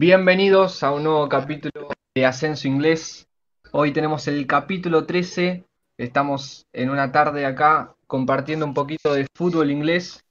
[0.00, 3.26] Bienvenidos a un nuevo capítulo de Ascenso Inglés.
[3.72, 5.64] Hoy tenemos el capítulo 13.
[5.96, 10.24] Estamos en una tarde acá compartiendo un poquito de fútbol inglés.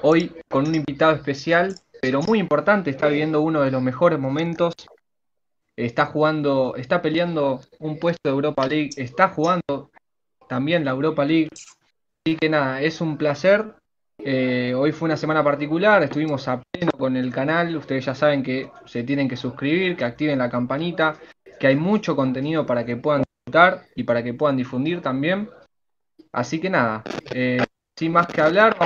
[0.00, 2.90] Hoy con un invitado especial, pero muy importante.
[2.90, 4.74] Está viviendo uno de los mejores momentos.
[5.74, 8.90] Está jugando, está peleando un puesto de Europa League.
[8.98, 9.90] Está jugando
[10.48, 11.48] también la Europa League.
[12.24, 13.74] Así que nada, es un placer
[14.18, 18.42] eh, hoy fue una semana particular, estuvimos a pleno con el canal, ustedes ya saben
[18.42, 21.16] que se tienen que suscribir, que activen la campanita,
[21.58, 25.48] que hay mucho contenido para que puedan disfrutar y para que puedan difundir también.
[26.32, 27.64] Así que nada, eh,
[27.96, 28.76] sin más que hablar,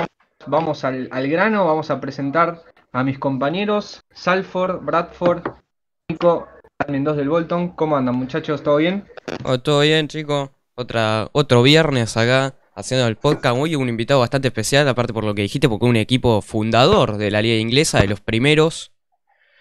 [0.45, 5.41] vamos, al, grano, vamos a presentar a mis compañeros, Salford, Bradford,
[6.09, 6.47] Nico,
[6.87, 7.69] Mendoza del Bolton.
[7.69, 8.61] ¿Cómo andan muchachos?
[8.61, 9.05] ¿Todo bien?
[9.43, 13.57] Oh, todo bien chicos, Otra, otro viernes acá haciendo el podcast.
[13.57, 17.31] Hoy un invitado bastante especial, aparte por lo que dijiste, porque un equipo fundador de
[17.31, 18.91] la liga inglesa, de los primeros.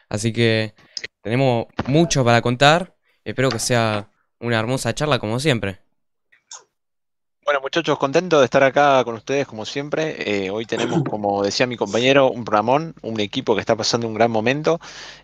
[0.09, 0.75] Así que
[1.23, 2.97] tenemos mucho para contar.
[3.25, 4.11] Espero que sea
[4.41, 5.81] una hermosa charla como siempre.
[7.45, 10.45] Bueno muchachos, contento de estar acá con ustedes como siempre.
[10.45, 14.15] Eh, hoy tenemos, como decía mi compañero, un Ramón, un equipo que está pasando un
[14.15, 14.79] gran momento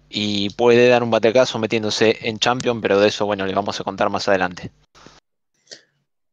[0.09, 3.85] y puede dar un batecazo metiéndose en Champions, pero de eso, bueno, le vamos a
[3.85, 4.73] contar más adelante.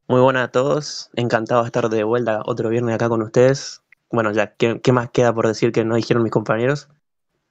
[0.08, 3.82] Muy buenas a todos, encantado de estar de vuelta otro viernes acá con ustedes.
[4.12, 6.90] Bueno, ya, ¿qué, más queda por decir que no dijeron mis compañeros?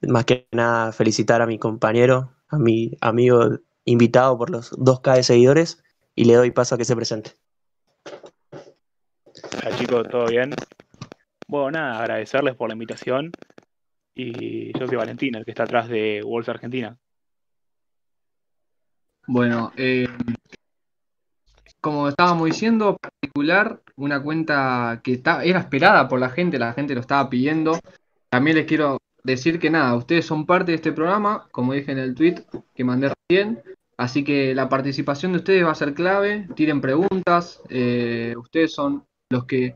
[0.01, 5.23] Más que nada felicitar a mi compañero, a mi amigo invitado por los 2K de
[5.23, 5.83] seguidores
[6.15, 7.31] y le doy paso a que se presente.
[9.61, 10.51] Hola chicos, ¿todo bien?
[11.49, 13.33] Bueno, nada, agradecerles por la invitación
[14.13, 16.97] y yo soy Valentina, el que está atrás de Wolves Argentina.
[19.27, 20.07] Bueno, eh,
[21.85, 27.01] como estábamos diciendo, particular, una cuenta que era esperada por la gente, la gente lo
[27.01, 27.79] estaba pidiendo.
[28.27, 31.99] También les quiero decir que nada, ustedes son parte de este programa, como dije en
[31.99, 32.43] el tweet
[32.73, 33.61] que mandé recién.
[33.97, 39.05] Así que la participación de ustedes va a ser clave, tiren preguntas, eh, ustedes son
[39.29, 39.75] los que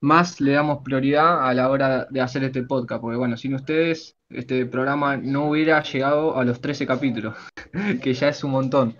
[0.00, 4.16] más le damos prioridad a la hora de hacer este podcast, porque bueno, sin ustedes
[4.30, 7.36] este programa no hubiera llegado a los 13 capítulos,
[8.02, 8.96] que ya es un montón.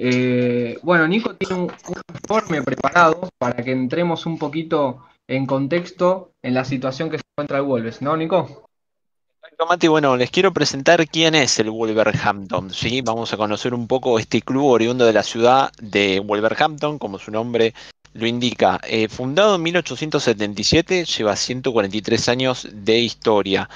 [0.00, 1.72] Eh, bueno, Nico tiene un,
[2.14, 7.58] informe preparado para que entremos un poquito en contexto en la situación que se encuentra
[7.58, 8.68] el Wolves, ¿no, Nico?
[9.68, 13.02] Mati, bueno, les quiero presentar quién es el Wolverhampton, ¿sí?
[13.02, 17.32] Vamos a conocer un poco este club oriundo de la ciudad de Wolverhampton, como su
[17.32, 17.74] nombre
[18.12, 18.80] lo indica.
[18.84, 23.68] Eh, fundado en 1877, lleva 143 años de historia.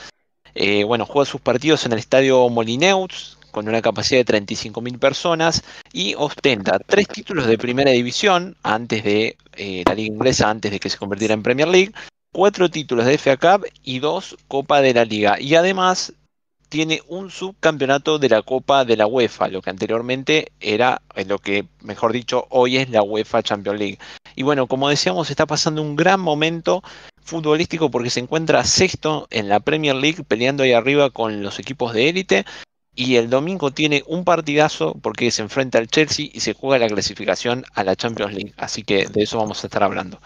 [0.55, 5.63] Eh, bueno, juega sus partidos en el estadio Molineaux, con una capacidad de 35.000 personas
[5.93, 10.81] y ostenta tres títulos de primera división antes de eh, la liga inglesa, antes de
[10.81, 11.93] que se convirtiera en Premier League,
[12.33, 15.39] cuatro títulos de FA Cup y dos Copa de la Liga.
[15.39, 16.15] Y además
[16.69, 21.39] tiene un subcampeonato de la Copa de la UEFA, lo que anteriormente era, eh, lo
[21.39, 23.99] que mejor dicho, hoy es la UEFA Champions League.
[24.35, 26.83] Y bueno, como decíamos, está pasando un gran momento
[27.23, 31.93] futbolístico porque se encuentra sexto en la Premier League, peleando ahí arriba con los equipos
[31.93, 32.45] de élite.
[32.95, 36.93] Y el domingo tiene un partidazo porque se enfrenta al Chelsea y se juega la
[36.93, 38.53] clasificación a la Champions League.
[38.59, 40.19] Así que de eso vamos a estar hablando.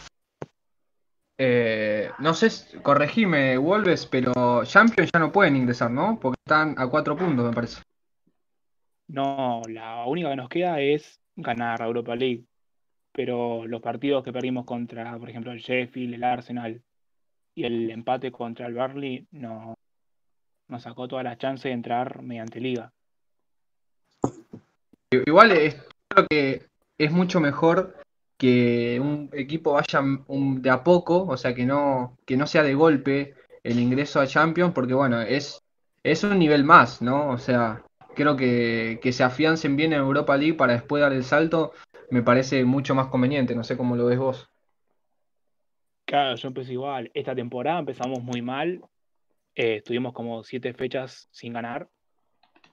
[1.38, 6.18] Eh, no sé, corregime, Wolves, pero Champions ya no pueden ingresar, ¿no?
[6.20, 7.82] Porque están a cuatro puntos, me parece.
[9.08, 12.44] No, la única que nos queda es ganar la Europa League.
[13.12, 16.82] Pero los partidos que perdimos contra, por ejemplo, el Sheffield, el Arsenal
[17.54, 19.75] y el empate contra el Barley, no,
[20.68, 22.92] nos sacó todas las chances de entrar mediante liga.
[25.10, 25.76] Igual es,
[26.08, 26.66] creo que
[26.98, 27.96] es mucho mejor
[28.36, 32.74] que un equipo vaya de a poco, o sea, que no, que no sea de
[32.74, 35.62] golpe el ingreso a Champions, porque bueno, es,
[36.02, 37.30] es un nivel más, ¿no?
[37.30, 37.82] O sea,
[38.14, 41.72] creo que, que se afiancen bien en Europa League para después dar el salto,
[42.10, 44.48] me parece mucho más conveniente, no sé cómo lo ves vos.
[46.04, 47.10] Claro, yo empecé igual.
[47.14, 48.80] Esta temporada empezamos muy mal
[49.56, 51.88] eh, estuvimos como siete fechas sin ganar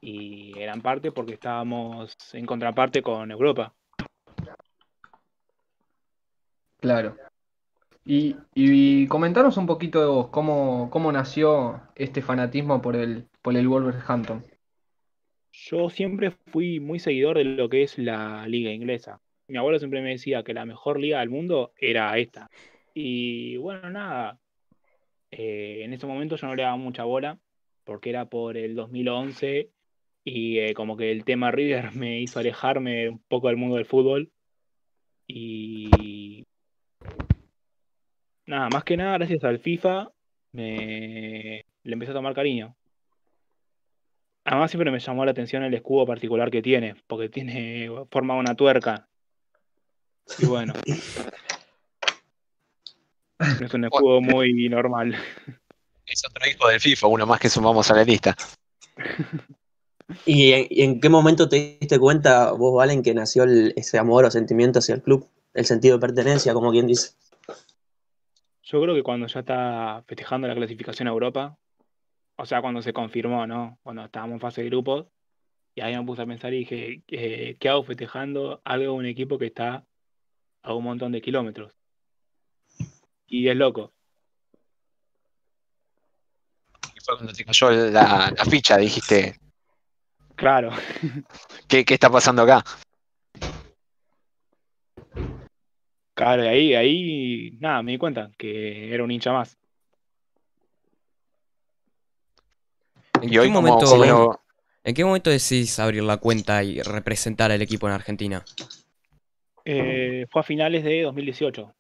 [0.02, 3.74] y eran parte porque estábamos en contraparte con Europa.
[6.82, 7.16] Claro.
[8.06, 13.56] Y, y comentaros un poquito de vos, cómo, cómo nació este fanatismo por el, por
[13.56, 14.46] el Wolverhampton.
[15.54, 19.22] Yo siempre fui muy seguidor de lo que es la liga inglesa.
[19.48, 22.50] Mi abuelo siempre me decía que la mejor liga del mundo era esta.
[22.94, 24.40] Y bueno, nada,
[25.36, 27.40] eh, en ese momento yo no le daba mucha bola
[27.84, 29.72] porque era por el 2011
[30.24, 33.86] y eh, como que el tema River me hizo alejarme un poco del mundo del
[33.86, 34.32] fútbol
[35.28, 36.46] y
[38.46, 40.12] nada, más que nada gracias al FIFA
[40.52, 42.76] me le empecé a tomar cariño.
[44.46, 48.56] Además siempre me llamó la atención el escudo particular que tiene, porque tiene forma una
[48.56, 49.08] tuerca.
[50.38, 50.74] Y bueno.
[53.60, 55.16] No es un escudo muy normal.
[56.06, 58.36] Es otro hijo del FIFA, uno más que sumamos a la lista.
[60.26, 63.98] ¿Y en, y en qué momento te diste cuenta vos, Valen, que nació el- ese
[63.98, 65.28] amor o sentimiento hacia el club?
[65.54, 67.12] El sentido de pertenencia, como quien dice.
[68.64, 71.58] Yo creo que cuando ya está festejando la clasificación a Europa,
[72.38, 73.78] o sea, cuando se confirmó, ¿no?
[73.84, 75.08] Cuando estábamos en fase de grupos,
[75.76, 79.06] y ahí me puse a pensar y dije, eh, ¿qué hago festejando algo de un
[79.06, 79.86] equipo que está
[80.64, 81.74] a un montón de kilómetros?
[83.34, 83.92] Y es loco.
[86.96, 89.40] Y fue cuando te cayó la, la ficha, dijiste,
[90.36, 90.70] Claro,
[91.68, 92.64] ¿qué, qué está pasando acá?
[96.14, 99.58] claro, y ahí, ahí, nada, me di cuenta que era un hincha más.
[103.20, 104.38] ¿En Y qué hoy momento, como
[104.84, 108.44] ¿En qué momento decís abrir la cuenta y representar al equipo en Argentina?
[109.66, 111.74] Eh, fue a finales de 2018.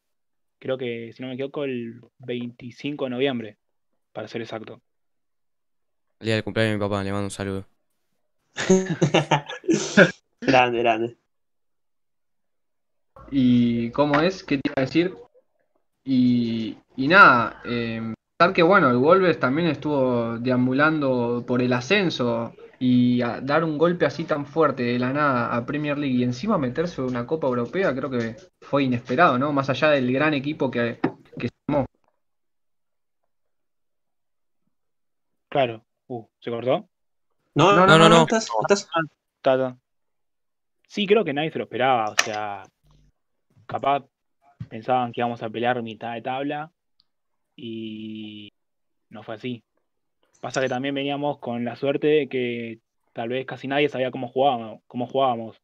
[0.63, 3.57] Creo que, si no me equivoco, el 25 de noviembre,
[4.13, 4.79] para ser exacto.
[6.21, 7.67] El día del cumpleaños de mi papá, le mando un saludo.
[10.39, 11.17] grande, grande.
[13.29, 14.41] ¿Y cómo es?
[14.41, 15.13] ¿Qué te iba a decir?
[16.05, 22.55] Y, y nada, eh, pensar que bueno, el Wolves también estuvo deambulando por el ascenso
[22.79, 26.23] y a dar un golpe así tan fuerte de la nada a Premier League y
[26.23, 29.53] encima meterse en una Copa Europea, creo que fue inesperado, ¿no?
[29.53, 30.99] Más allá del gran equipo que,
[31.37, 31.85] que se armó.
[35.49, 35.85] Claro.
[36.07, 36.89] Uh, ¿se cortó?
[37.55, 38.23] No, no, no, no, no.
[38.23, 38.89] ¿Estás, estás?
[40.87, 42.09] Sí, creo que nadie se lo esperaba.
[42.09, 42.63] O sea,
[43.65, 44.03] capaz
[44.69, 46.71] pensaban que íbamos a pelear mitad de tabla
[47.55, 48.51] y
[49.09, 49.63] no fue así.
[50.43, 52.81] Pasa que también veníamos con la suerte de que
[53.13, 55.61] tal vez casi nadie sabía cómo jugábamos, cómo jugábamos.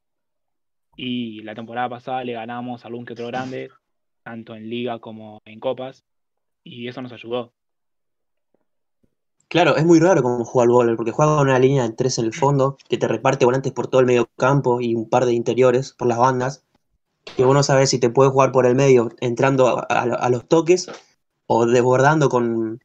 [0.96, 3.72] Y la temporada pasada le ganamos a algún que otro grande,
[4.24, 6.06] tanto en liga como en copas,
[6.64, 7.52] y eso nos ayudó.
[9.50, 12.18] Claro, es muy raro cómo juega el Wolves, porque juega con una línea de tres
[12.18, 15.26] en el fondo, que te reparte volantes por todo el medio campo y un par
[15.26, 16.66] de interiores por las bandas,
[17.36, 20.90] que uno sabe si te puede jugar por el medio entrando a los toques
[21.48, 22.80] o desbordando con,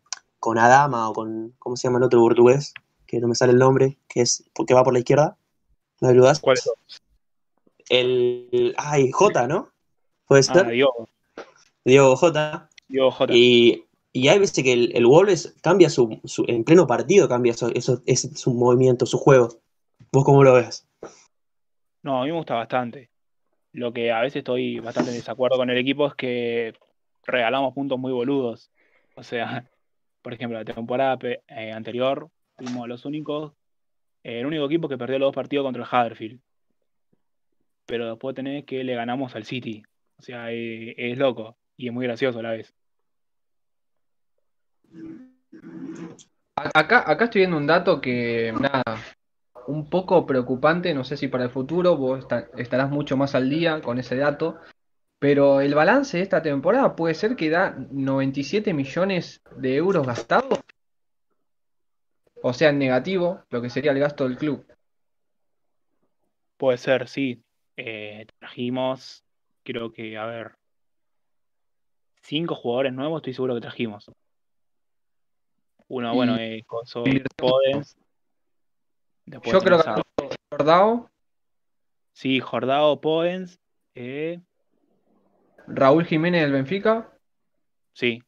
[0.45, 2.75] con Adama o con, ¿cómo se llama el otro portugués?
[3.07, 5.39] Que no me sale el nombre, que es que va por la izquierda.
[6.03, 6.39] ¿No me ayudas?
[6.39, 6.71] ¿Cuál es?
[7.89, 9.73] El, ay, J, ¿no?
[10.27, 11.09] Puede Ah, ser, Diogo,
[11.83, 12.69] Diego J.
[12.89, 13.33] Diogo Jota.
[13.35, 17.53] Y, y hay veces que el, el Wolves cambia su, su- en pleno partido, cambia
[17.53, 19.49] eso, eso, es su movimiento, su juego.
[20.13, 20.87] ¿Vos cómo lo ves?
[22.03, 23.09] No, a mí me gusta bastante.
[23.73, 26.75] Lo que a veces estoy bastante en desacuerdo con el equipo es que
[27.25, 28.71] regalamos puntos muy boludos.
[29.17, 29.71] O sea,
[30.25, 33.53] por ejemplo, la temporada eh, anterior fuimos los únicos,
[34.23, 36.41] eh, el único equipo que perdió los dos partidos contra el Huddersfield.
[37.85, 39.83] Pero después tenés que le ganamos al City.
[40.17, 42.75] O sea, eh, es loco y es muy gracioso a la vez.
[46.57, 48.83] Acá, acá estoy viendo un dato que, nada,
[49.67, 53.51] un poco preocupante, no sé si para el futuro, vos esta- estarás mucho más al
[53.51, 54.59] día con ese dato,
[55.25, 60.61] pero el balance de esta temporada puede ser que da 97 millones de euros gastados,
[62.43, 64.67] o sea, en negativo, lo que sería el gasto del club.
[66.59, 67.43] Puede ser, sí.
[67.75, 69.25] Eh, trajimos,
[69.63, 70.59] creo que, a ver,
[72.21, 74.11] cinco jugadores nuevos, estoy seguro que trajimos.
[75.89, 76.63] Uno, Y- bueno, eh,
[77.39, 77.97] Podens.
[79.25, 80.03] Yo creo que
[80.51, 81.11] Jordao,
[82.13, 83.59] sí, Jordao, Podens.
[83.95, 84.43] eh,
[85.67, 87.11] Raúl Jiménez del Benfica,
[87.93, 88.23] sí,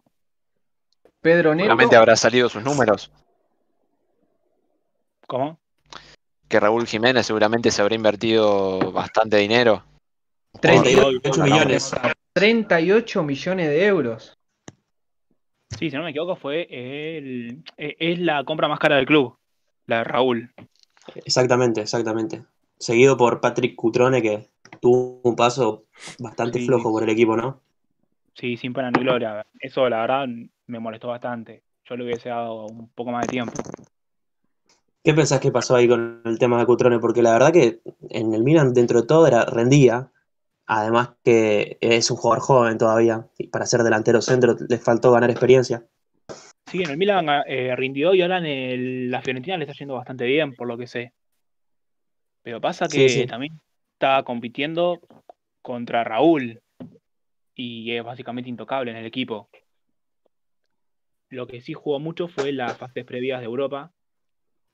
[1.20, 3.10] Pedro Neto, Seguramente habrá salido sus números.
[5.26, 5.58] ¿cómo?
[6.48, 9.84] Que Raúl Jiménez seguramente se habrá invertido bastante dinero.
[10.60, 11.94] 38 millones.
[12.32, 14.38] 38 millones de euros.
[15.76, 19.36] Sí, si no me equivoco, fue el, eh, es la compra más cara del club,
[19.86, 20.54] la de Raúl.
[21.16, 22.44] Exactamente, exactamente.
[22.78, 24.48] Seguido por Patrick Cutrone, que
[24.80, 25.84] tuvo un paso
[26.18, 26.66] bastante Sí.
[26.66, 27.60] flojo por el equipo, ¿no?
[28.34, 29.46] Sí, sin pena ni gloria.
[29.60, 30.26] Eso, la verdad,
[30.66, 31.62] me molestó bastante.
[31.88, 33.54] Yo le hubiese dado un poco más de tiempo.
[35.02, 36.98] ¿Qué pensás que pasó ahí con el tema de Cutrone?
[36.98, 37.80] Porque la verdad que
[38.10, 40.10] en el Milan, dentro de todo, era, rendía.
[40.66, 43.28] Además que es un jugador joven todavía.
[43.38, 45.86] Y para ser delantero centro le faltó ganar experiencia.
[46.66, 49.94] Sí, en el Milan eh, rindió y ahora en el- la Fiorentina le está yendo
[49.94, 51.12] bastante bien, por lo que sé.
[52.42, 53.26] Pero pasa que Sí, sí.
[53.26, 53.60] también
[53.96, 55.00] está compitiendo
[55.62, 56.60] contra Raúl
[57.54, 59.48] y es básicamente intocable en el equipo.
[61.30, 63.90] Lo que sí jugó mucho fue las fases previas de Europa,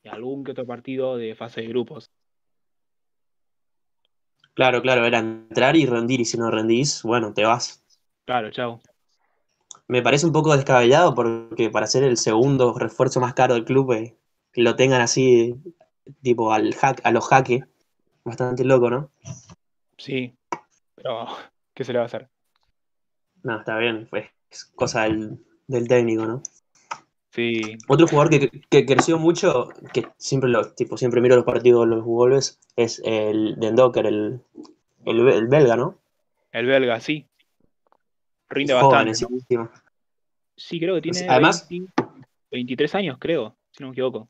[0.03, 2.11] y algún que otro partido de fase de grupos.
[4.55, 7.85] Claro, claro, era entrar y rendir, y si no rendís, bueno, te vas.
[8.25, 8.81] Claro, chao.
[9.87, 13.93] Me parece un poco descabellado porque para ser el segundo refuerzo más caro del club,
[13.93, 14.17] eh,
[14.53, 15.55] que lo tengan así,
[16.23, 17.63] tipo al hack, a los jaques,
[18.25, 19.11] bastante loco, ¿no?
[19.99, 20.35] Sí,
[20.95, 21.27] pero
[21.75, 22.29] ¿qué se le va a hacer?
[23.43, 26.43] No, está bien, pues es cosa del, del técnico, ¿no?
[27.31, 31.89] Sí, Otro jugador que, que creció mucho, que siempre lo, tipo, siempre miro los partidos
[31.89, 34.43] de los Wolves, es el Dendoker, el,
[35.07, 35.99] el, el belga, ¿no?
[36.53, 37.27] el belga, sí.
[38.51, 39.55] Rinde Joven, bastante.
[39.57, 39.71] ¿no?
[40.55, 41.93] Sí, creo que tiene Además- 20
[42.51, 44.29] 23 años, creo, si no me equivoco.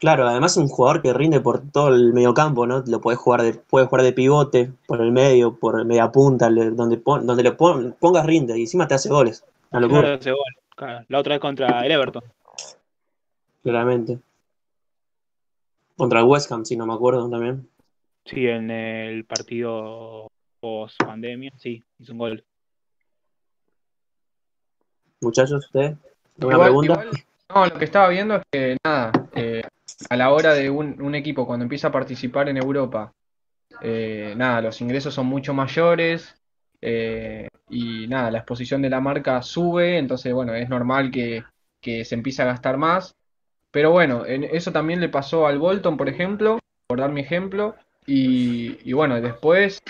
[0.00, 2.82] Claro, además es un jugador que rinde por todo el mediocampo, ¿no?
[2.86, 6.70] Lo puede jugar de, puede jugar de pivote, por el medio, por media punta, le-
[6.70, 9.44] donde, pon- donde le pon- pongas rinde y encima te hace goles.
[9.70, 10.54] Una locura, Claro, ese gol.
[10.74, 12.22] Claro, La otra vez contra el Everton.
[13.62, 14.18] claramente.
[15.98, 17.68] Contra el West Ham, si no me acuerdo también.
[18.24, 22.44] Sí, en el partido post pandemia, sí, hizo un gol.
[25.20, 25.96] Muchachos, ¿ustedes?
[26.38, 26.92] ¿Alguna Igual- pregunta?
[27.04, 27.10] igual-
[27.54, 29.62] no, lo que estaba viendo es que nada, eh,
[30.08, 33.12] a la hora de un, equipo cuando empieza a participar en Europa,
[33.82, 36.36] eh, nada, los ingresos son mucho mayores
[36.80, 41.44] eh, y nada, la exposición de la marca sube, entonces bueno, es normal que,
[41.80, 43.14] que se empiece a gastar más.
[43.70, 46.58] Pero bueno, en- eso también le pasó al Bolton, por ejemplo,
[46.88, 49.80] por dar mi ejemplo, y, y bueno, después,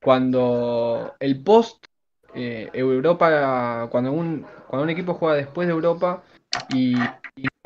[0.00, 1.86] cuando el post
[2.34, 6.22] eh, Europa, cuando un, cuando un equipo juega después de Europa
[6.70, 6.94] y,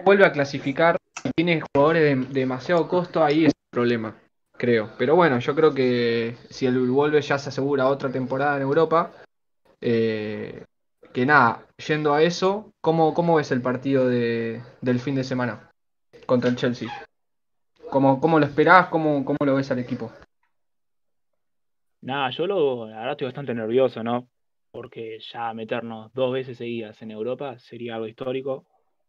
[0.05, 0.97] vuelve a clasificar
[1.35, 4.17] tiene jugadores de, de demasiado costo, ahí es el problema,
[4.57, 4.91] creo.
[4.99, 9.13] Pero bueno, yo creo que si el Wolves ya se asegura otra temporada en Europa,
[9.81, 10.65] eh,
[11.13, 15.71] que nada, yendo a eso, ¿cómo, cómo ves el partido de, del fin de semana
[16.27, 16.89] contra el Chelsea?
[17.91, 18.89] ¿Cómo, cómo lo esperás?
[18.89, 20.11] ¿Cómo, cómo lo ves al equipo?
[22.01, 24.29] Nada, yo lo, verdad estoy bastante nervioso, ¿no?
[24.71, 28.67] Porque ya meternos dos veces seguidas en Europa sería algo histórico.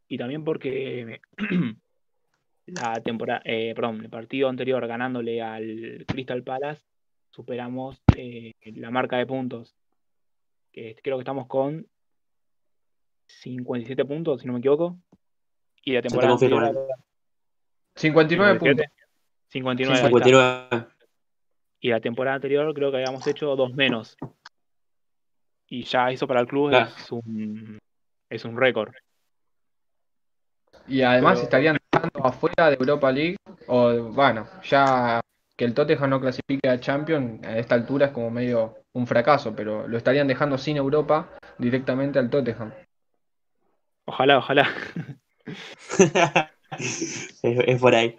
[0.07, 1.21] Y también porque
[2.65, 6.81] la temporada, eh, perdón, el partido anterior ganándole al Crystal Palace,
[7.29, 9.75] superamos eh, la marca de puntos.
[10.71, 11.85] Que creo que estamos con
[13.27, 14.97] 57 puntos, si no me equivoco.
[15.83, 16.73] Y la temporada anterior
[17.95, 18.85] 59 puntos.
[19.49, 20.09] 59, ahí está.
[20.09, 20.87] 59.
[21.81, 24.17] Y la temporada anterior creo que habíamos hecho dos menos.
[25.67, 26.89] Y ya eso para el club Claro.
[26.97, 27.79] es un
[28.29, 28.93] es un récord.
[30.87, 31.77] Y además Pero- estarían
[32.23, 33.37] afuera de Europa League,
[33.67, 35.21] o bueno, ya
[35.55, 39.55] que el Tottenham no clasifique a Champions a esta altura es como medio un fracaso,
[39.55, 42.71] pero lo estarían dejando sin Europa directamente al Tottenham.
[44.05, 44.69] Ojalá, ojalá.
[46.79, 48.15] es, es por ahí.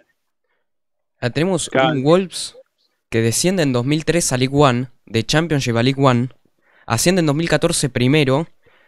[1.19, 1.89] Ah, tenemos Claro.
[1.89, 2.55] un Wolves
[3.09, 6.29] que desciende en 2003 a League One, de Championship a League One,
[6.85, 8.47] asciende en 2014 primero,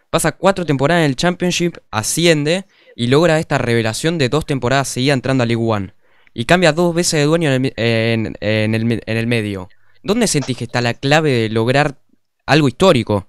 [0.09, 2.65] pasa cuatro temporadas en el Championship, asciende
[2.99, 5.93] y logra esta revelación de dos temporadas seguidas entrando a League One.
[6.33, 9.69] Y cambia dos veces de dueño en el, medio.
[10.01, 11.99] ¿Dónde sentís que está la clave de lograr
[12.47, 13.27] algo histórico?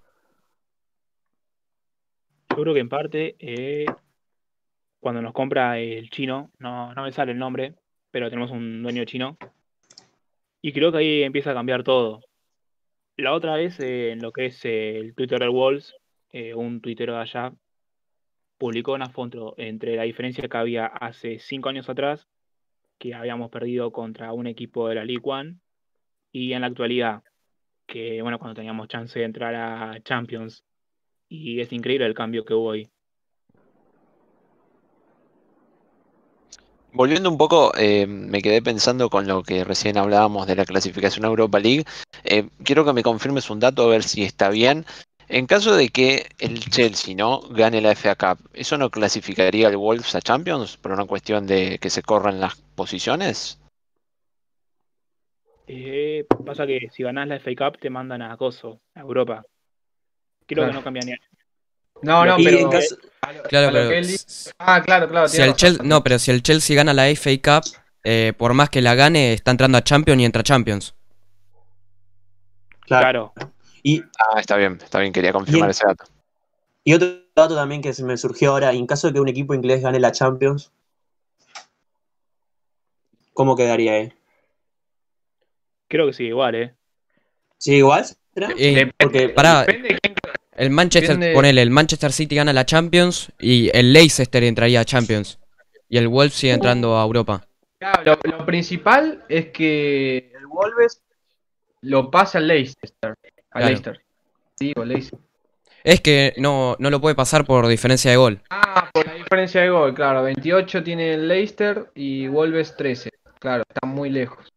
[2.48, 3.84] Yo creo que en parte eh,
[5.00, 7.74] cuando nos compra el chino, no, no me sale el nombre,
[8.10, 9.36] pero tenemos un dueño chino.
[10.62, 12.22] Y creo que ahí empieza a cambiar todo.
[13.18, 15.94] La otra vez, eh, en lo que es eh, el Twitter Wolves,
[16.32, 17.52] eh, un tuitero de allá
[18.58, 22.26] publicó una foto entre la diferencia que había hace cinco años atrás,
[22.98, 25.58] que habíamos perdido contra un equipo de la League One,
[26.32, 27.22] y en la actualidad,
[27.86, 30.64] que bueno, cuando teníamos chance de entrar a Champions.
[31.28, 32.90] Y es increíble el cambio que hubo ahí.
[36.92, 41.24] Volviendo un poco, eh, me quedé pensando con lo que recién hablábamos de la clasificación
[41.24, 41.84] a Europa League.
[42.24, 44.86] Eh, quiero que me confirmes un dato a ver si está bien.
[45.28, 49.76] En caso de que el Chelsea no gane la FA Cup, ¿eso no clasificaría al
[49.76, 53.58] Wolves a Champions por una cuestión de que se corran las posiciones?
[55.66, 59.44] Eh, pasa que si ganás la FA Cup te mandan a Coso, a Europa.
[60.46, 60.68] Creo Claro.
[60.70, 61.12] que no cambia ni
[62.00, 63.08] No, no, y pero en caso- lo-
[63.48, 64.06] Claro, pero él
[64.58, 65.28] Ah, claro, claro.
[65.28, 65.56] si el razón.
[65.76, 67.70] Chel- no, pero si el Chelsea gana la FA Cup,
[68.02, 70.94] eh, por más que la gane, está entrando a Champions y entra a Champions.
[72.80, 73.32] claro.
[73.36, 73.52] Claro.
[73.82, 76.04] Y, Ah, está bien, está bien, quería confirmar ese dato.
[76.84, 79.54] y otro dato también que se me surgió ahora, en caso de que un equipo
[79.54, 80.72] inglés gane la Champions,
[83.32, 84.12] ¿cómo quedaría ahí?
[85.88, 86.74] Creo que sí, igual, ¿eh?
[87.58, 88.04] ¿Sí, igual?
[88.36, 89.60] Eh, Depende, porque- pará.
[89.60, 90.14] depende de quién-
[90.52, 94.84] El Manchester, Depende- ponele, el Manchester City gana la Champions y el Leicester entraría a
[94.84, 95.38] Champions.
[95.88, 97.46] Y el Wolves sigue entrando a Europa.
[97.78, 101.00] Claro, lo, lo principal es que el Wolves
[101.82, 103.14] lo pasa al Leicester.
[103.50, 103.66] Al Claro.
[103.68, 104.00] Leicester.
[104.58, 105.18] Digo, Leicester.
[105.84, 108.42] Es que no, no lo puede pasar por diferencia de gol.
[108.50, 110.22] Ah, por la diferencia de gol, claro.
[110.24, 113.10] 28 tiene el Leicester y Wolves 13.
[113.38, 114.52] Claro, está muy lejos.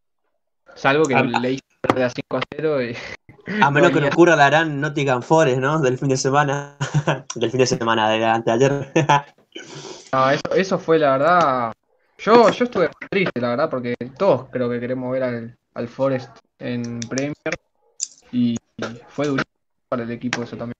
[0.75, 1.19] Salvo que Ah.
[1.19, 2.95] el Leicester da 5 a 0 y...
[3.61, 5.79] A menos que nos ocurra la gran Nottingham Forest, ¿no?
[5.79, 6.75] Del fin de semana.
[7.35, 8.91] Del fin de semana, de anteayer.
[10.13, 11.73] No, eso, eso fue la verdad.
[12.17, 15.87] Yo, yo estuve muy triste, la verdad, porque todos creo que queremos ver al, al
[15.87, 17.33] Forest en Premier.
[18.31, 18.57] Y
[19.09, 19.51] fue durísimo
[19.89, 20.73] para el equipo eso también.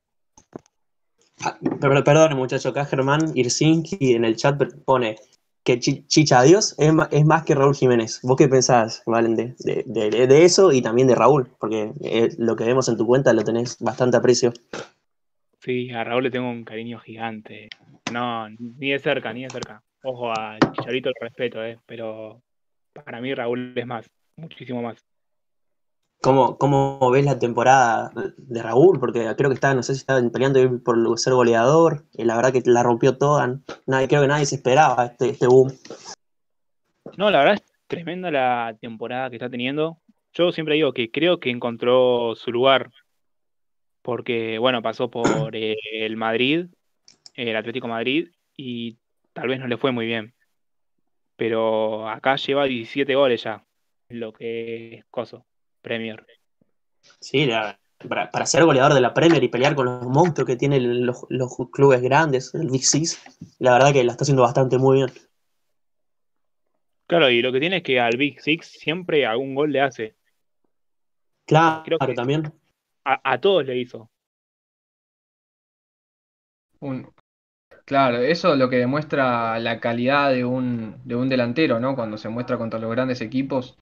[1.44, 5.16] Ah, per- Perdón, muchacho, acá Germán Irsinki en el chat pone
[5.64, 8.20] que Chi- Chicha Adiós es, es más que Raúl Jiménez.
[8.24, 11.50] ¿Vos qué pensás, Valen, de, de- de- de eso y también de Raúl?
[11.60, 14.54] Porque eh, lo que vemos en tu cuenta lo tenés bastante aprecio.
[15.60, 17.70] Sí, a Raúl le tengo un cariño gigante.
[18.12, 19.84] No, ni de cerca, ni de cerca.
[20.04, 22.42] Ojo, a Chicharito el respeto, eh, pero
[23.06, 24.98] para mí Raúl es más, muchísimo más.
[26.22, 29.00] ¿Cómo, ¿Cómo ves la temporada de Raúl?
[29.00, 32.06] Porque creo que está, no sé si está peleando por ser goleador.
[32.14, 33.60] Y la verdad que la rompió toda.
[33.88, 35.72] Nadie, creo que nadie se esperaba este, este boom.
[37.18, 40.00] No, la verdad es tremenda la temporada que está teniendo.
[40.34, 42.92] Yo siempre digo que creo que encontró su lugar,
[44.04, 46.68] porque, bueno, pasó por eh, el Madrid,
[47.34, 49.00] el Atlético Madrid, y
[49.34, 50.36] tal vez no le fue muy bien.
[51.36, 53.66] Pero acá lleva 17 goles ya,
[54.08, 55.46] lo que es coso,
[55.82, 56.26] Premier.
[57.20, 60.56] Sí, la- para, para ser goleador de la Premier y pelear con los monstruos que
[60.56, 63.22] tienen los, los clubes grandes, el Big Six,
[63.60, 65.12] la verdad que la está haciendo bastante muy bien.
[67.06, 70.16] Claro, y lo que tiene es que al Big Six siempre algún gol le hace.
[71.46, 72.52] Claro, Creo que- también.
[73.04, 74.10] A, a todos le hizo.
[76.80, 77.12] Un-
[77.86, 81.96] Claro, eso es lo que demuestra la calidad de un, de un delantero, ¿no?
[81.96, 83.78] Cuando se muestra contra los grandes equipos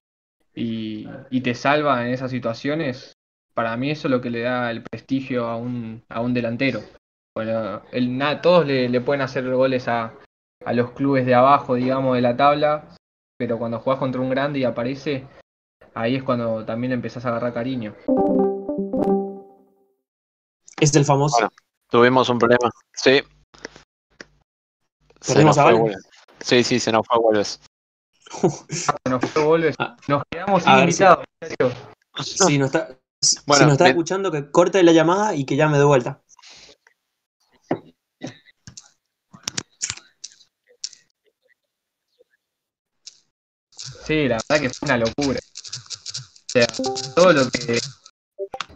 [0.54, 3.12] y, y te salva en esas situaciones.
[3.54, 6.80] Para mí eso es lo que le da el prestigio a un, a un delantero.
[7.34, 10.14] Bueno, el, na- todos le, le pueden hacer goles a,
[10.64, 12.96] a los clubes de abajo, digamos, de la tabla,
[13.38, 15.26] pero cuando jugás contra un grande y aparece,
[15.94, 17.94] ahí es cuando también le empezás a agarrar cariño.
[20.80, 21.36] Es el famoso.
[21.36, 21.50] Bueno.
[21.88, 22.70] Tuvimos un problema.
[22.94, 23.20] Sí.
[25.20, 25.94] Se ¿Perdimos nos fue.
[26.40, 27.60] Sí, sí, se nos fue Wolves.
[29.08, 29.96] Nos fue Wolves, Ah.
[30.08, 31.72] nos quedamos sin si- invitados, en serio.
[32.22, 32.88] Si nos está,
[33.20, 36.22] si nos está me- escuchando, que corte la llamada y que llame de vuelta.
[44.04, 45.38] Sí, la verdad que fue una locura.
[45.38, 46.66] O sea,
[47.14, 47.78] todo lo que.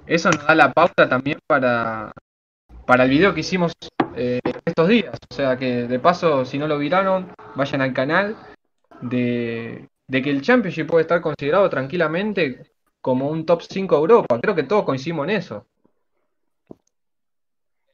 [0.07, 2.13] Eso nos da la pauta también para,
[2.87, 3.73] para el video que hicimos
[4.17, 5.17] eh, estos días.
[5.31, 8.37] O sea que de paso, si no lo vieron, vayan al canal
[9.03, 14.41] de, de que el Championship puede estar considerado tranquilamente como un top 5 de Europa.
[14.41, 15.67] Creo que todos coincidimos en eso.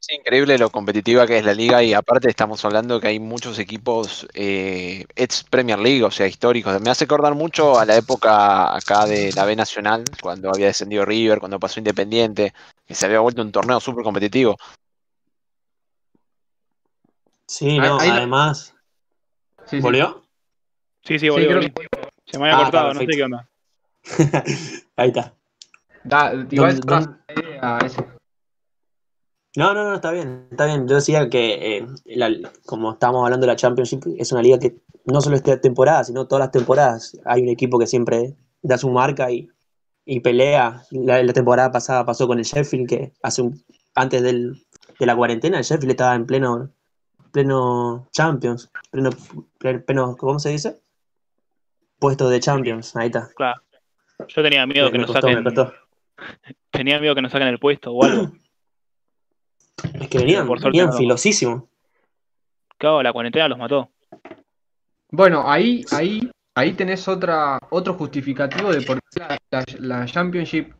[0.01, 3.59] Es increíble lo competitiva que es la liga y aparte estamos hablando que hay muchos
[3.59, 6.81] equipos eh, ex Premier League, o sea, históricos.
[6.81, 11.05] Me hace acordar mucho a la época acá de la B Nacional, cuando había descendido
[11.05, 12.51] River, cuando pasó Independiente,
[12.87, 14.57] que se había vuelto un torneo súper competitivo.
[17.45, 18.73] Sí, no, además.
[19.67, 19.81] Sí, sí.
[19.81, 20.20] ¿Volvió?
[20.20, 20.20] Sí,
[21.03, 21.73] sí, Sí, creo que-
[22.25, 23.49] Se me había Ah, cortado, no sé qué onda.
[24.95, 25.33] Ahí está.
[26.03, 28.05] Da- igual ¿Dónde- das dónde- una idea a ese.
[29.57, 30.87] No, no, no, está bien, está bien.
[30.87, 34.77] Yo decía que, eh, la- como estábamos hablando de la Championship, es una liga que
[35.05, 38.89] no solo esta temporada, sino todas las temporadas hay un equipo que siempre da su
[38.89, 39.49] marca y,
[40.05, 40.83] y pelea.
[40.91, 43.61] La, la temporada pasada pasó con el Sheffield, que hace un,
[43.93, 44.65] antes del-
[44.99, 46.71] de la cuarentena, el Sheffield estaba en pleno,
[47.33, 49.09] pleno Champions, pleno,
[49.85, 50.79] pleno, ¿cómo se dice?
[52.01, 53.29] Puesto de Champions, ahí está.
[53.35, 53.61] Claro.
[54.27, 55.53] Yo tenía miedo Me- que me nos costó, me saquen.
[55.53, 55.73] costó.
[56.71, 58.31] Tenía miedo que nos saquen el puesto o algo.
[59.93, 60.93] Es que venían, Por venían no.
[60.93, 61.63] filosísimos.
[62.79, 63.91] Claro, la cuarentena los mató.
[65.11, 69.63] Bueno, ahí, ahí, ahí tenés otra, otro justificativo de por qué la, la-
[69.99, 70.73] la Championship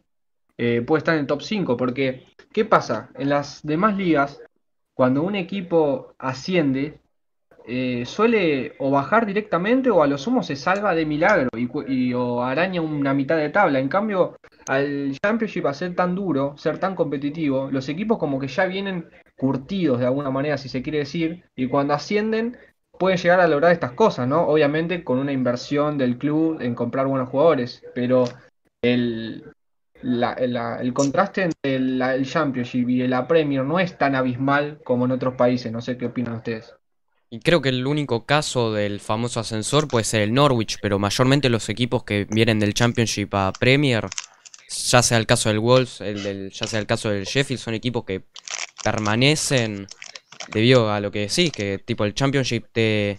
[0.57, 1.77] eh, puede estar en el top 5.
[1.77, 3.11] Porque, ¿qué pasa?
[3.13, 4.41] En las demás ligas,
[4.95, 6.99] cuando un equipo asciende,
[7.67, 11.49] eh, suele o bajar directamente o a lo sumo se salva de milagro
[11.87, 13.79] y, o araña una mitad de tabla.
[13.79, 18.47] En cambio, al Championship a ser tan duro, ser tan competitivo, los equipos como que
[18.47, 19.05] ya vienen
[19.37, 22.57] curtidos de alguna manera, si se quiere decir, y cuando ascienden
[22.99, 24.47] pueden llegar a lograr estas cosas, ¿no?
[24.47, 28.25] Obviamente con una inversión del club en comprar buenos jugadores, pero
[28.83, 29.43] el,
[30.03, 35.11] el contraste entre la- el Championship y la Premier no es tan abismal como en
[35.11, 36.75] otros países, no sé qué opinan ustedes.
[37.33, 41.47] Y creo que el único caso del famoso ascensor puede ser el Norwich, pero mayormente
[41.47, 44.05] los equipos que vienen del Championship a Premier,
[44.67, 47.73] ya sea el caso del Wolves, el del, ya sea el caso del Sheffield, son
[47.73, 48.23] equipos que
[48.83, 49.87] permanecen
[50.51, 53.15] debido a lo que decís, que tipo el Championship te,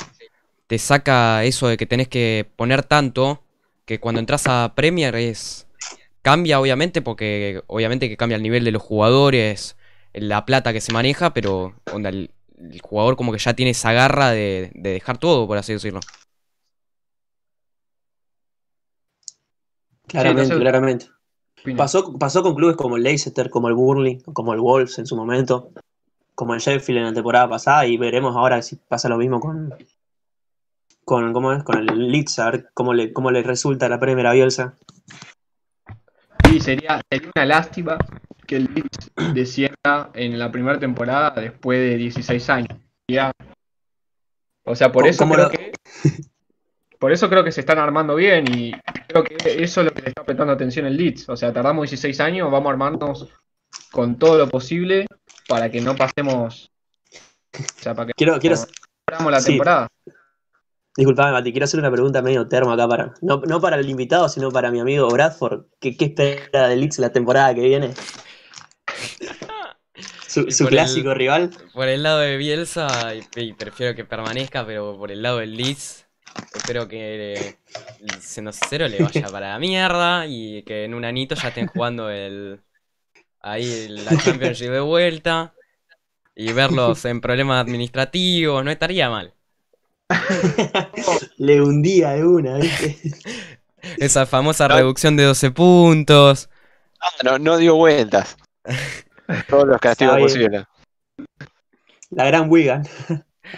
[0.67, 3.43] te saca eso de que tenés que poner tanto,
[3.87, 5.67] que cuando entras a Premier es...
[6.21, 9.77] Cambia obviamente porque obviamente que cambia el nivel de los jugadores,
[10.13, 11.75] la plata que se maneja, pero
[12.71, 16.01] el jugador como que ya tiene esa garra de, de dejar todo, por así decirlo.
[20.07, 21.07] Claramente, entonces- claramente.
[21.77, 25.15] Pasó, pasó con clubes como el Leicester, como el Burnley, como el Wolves en su
[25.15, 25.71] momento,
[26.35, 29.73] como el Sheffield en la temporada pasada, y veremos ahora si pasa lo mismo con,
[31.05, 31.63] con, ¿cómo es?
[31.63, 34.75] con el Leeds, a ver cómo le, cómo le resulta la Premier Bielsa.
[36.49, 37.97] Sí, sería, sería una lástima
[38.53, 42.79] que el Leeds descienda en la primera temporada después de 16 años.
[43.09, 43.33] Ya.
[44.65, 45.73] O sea, por ¿Cómo- eso creo lo- que
[46.99, 48.71] por eso creo que se están armando bien y
[49.09, 51.29] creo que eso es lo que le está prestando atención el Leeds.
[51.31, 53.29] O sea, tardamos 16 años, vamos a armarnos
[53.91, 55.07] con todo lo posible
[55.49, 56.71] para que no pasemos,
[57.55, 58.63] o sea, para que Quiero, quiero, no
[59.05, 59.49] paramos la sí.
[59.53, 59.89] temporada.
[60.97, 64.29] disculpame, Mati, quiero hacer una pregunta medio termo acá para, no, no para el invitado,
[64.29, 65.65] sino para mi amigo Bradford.
[65.81, 67.95] ¿Qué, qué espera del Leeds la temporada que viene?
[70.27, 71.51] Su, el- clásico rival.
[71.73, 75.57] Por el lado de Bielsa, y, y prefiero que permanezca, pero por el lado del
[75.57, 76.07] Leeds,
[76.55, 77.59] espero que, eh,
[78.21, 82.11] siendo sincero, le vaya para la mierda y que en un anito ya estén jugando
[82.11, 82.61] el
[83.41, 85.55] ahí la Championship de vuelta
[86.35, 89.35] y verlos en problemas administrativos, no estaría mal.
[91.39, 92.97] Le hundía de una, ¿viste?
[93.99, 94.69] Esa famosa No.
[94.69, 96.49] reducción de 12 puntos.
[97.01, 98.37] Ah, no, no dio vueltas.
[99.49, 100.65] Todos los castigos posibles.
[102.11, 102.87] La gran Wigan.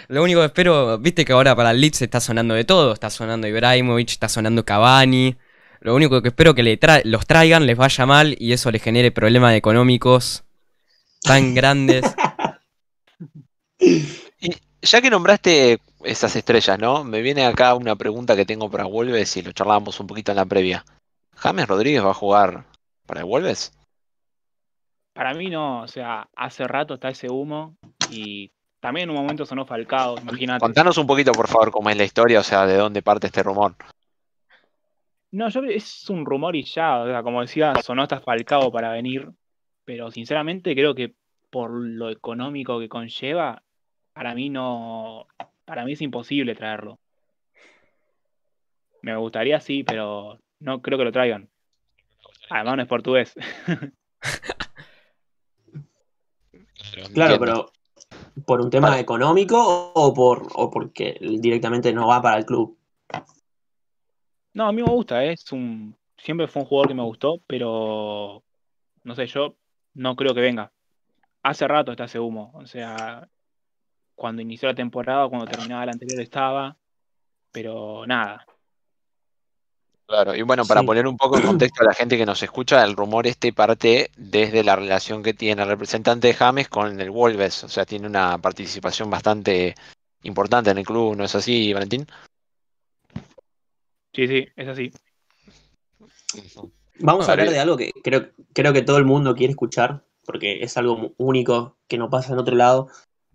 [0.07, 3.09] Lo único que espero, viste que ahora para el Leeds está sonando de todo, está
[3.09, 5.37] sonando Ibrahimovic, está sonando Cavani.
[5.81, 8.81] Lo único que espero que le tra- los traigan, les vaya mal y eso les
[8.81, 10.43] genere problemas económicos
[11.21, 12.03] tan grandes.
[14.39, 17.03] Y ya que nombraste esas estrellas, ¿no?
[17.03, 20.37] Me viene acá una pregunta que tengo para Wolves y lo charlábamos un poquito en
[20.37, 20.85] la previa.
[21.35, 22.65] ¿James Rodríguez va a jugar
[23.05, 23.73] para el Wolves?
[25.15, 27.77] Para mí no, o sea, hace rato está ese humo
[28.09, 28.51] y
[28.81, 30.59] también en un momento sonó Falcao, imagínate.
[30.59, 33.41] Contanos un poquito, por favor, cómo es la historia, o sea, de dónde parte este
[33.41, 33.75] rumor.
[35.31, 38.69] No, yo creo- es un rumor y ya, o sea, como decía, sonó hasta Falcao
[38.73, 39.29] para venir,
[39.85, 41.15] pero sinceramente creo que
[41.49, 43.63] por lo económico que conlleva,
[44.11, 45.27] para mí no,
[45.63, 46.99] para mí es imposible traerlo.
[49.01, 51.47] Me gustaría sí, pero no creo que lo traigan.
[52.49, 53.33] Además no es portugués.
[56.91, 57.39] Claro, Entiendo.
[57.39, 57.71] pero
[58.45, 62.77] ¿por un tema económico o por o porque directamente no va para el club?
[64.53, 65.33] No, a mí me gusta, ¿eh?
[65.33, 68.43] es un, siempre fue un jugador que me gustó, pero
[69.03, 69.55] no sé, yo
[69.93, 70.71] no creo que venga.
[71.43, 73.27] Hace rato está ese humo, o sea,
[74.15, 76.77] cuando inició la temporada, cuando terminaba la anterior estaba,
[77.51, 78.45] pero nada.
[80.07, 80.85] Claro, y bueno, para Sí.
[80.87, 84.11] poner un poco en contexto a la gente que nos escucha, el rumor este parte
[84.15, 88.05] desde la relación que tiene el representante de James con el Wolves, o sea, tiene
[88.05, 89.73] una participación bastante
[90.21, 92.05] importante en el club, ¿no es así, Valentín?
[94.13, 94.91] Sí, sí, es así.
[96.99, 100.61] Vamos a hablar de algo que creo, creo que todo el mundo quiere escuchar, porque
[100.61, 102.89] es algo único que no pasa en otro lado,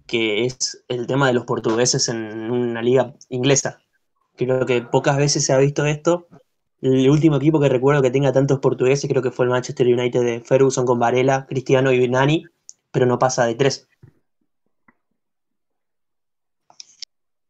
[0.07, 3.81] que es el tema de los portugueses en una liga inglesa.
[4.37, 6.29] Creo que pocas veces se ha visto esto.
[6.83, 10.21] El último equipo que recuerdo que tenga tantos portugueses creo que fue el Manchester United
[10.23, 12.45] de Ferguson con Varela, Cristiano y Nani,
[12.91, 13.87] pero no pasa de tres.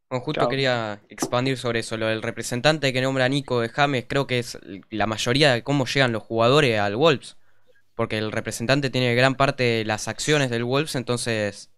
[0.09, 0.49] Bueno, justo Chao.
[0.49, 4.59] quería expandir sobre eso, lo del representante que nombra Nico de James, creo que es
[4.89, 7.37] la mayoría de cómo llegan los jugadores al Wolves.
[7.95, 11.71] Porque el representante tiene gran parte de las acciones del Wolves, entonces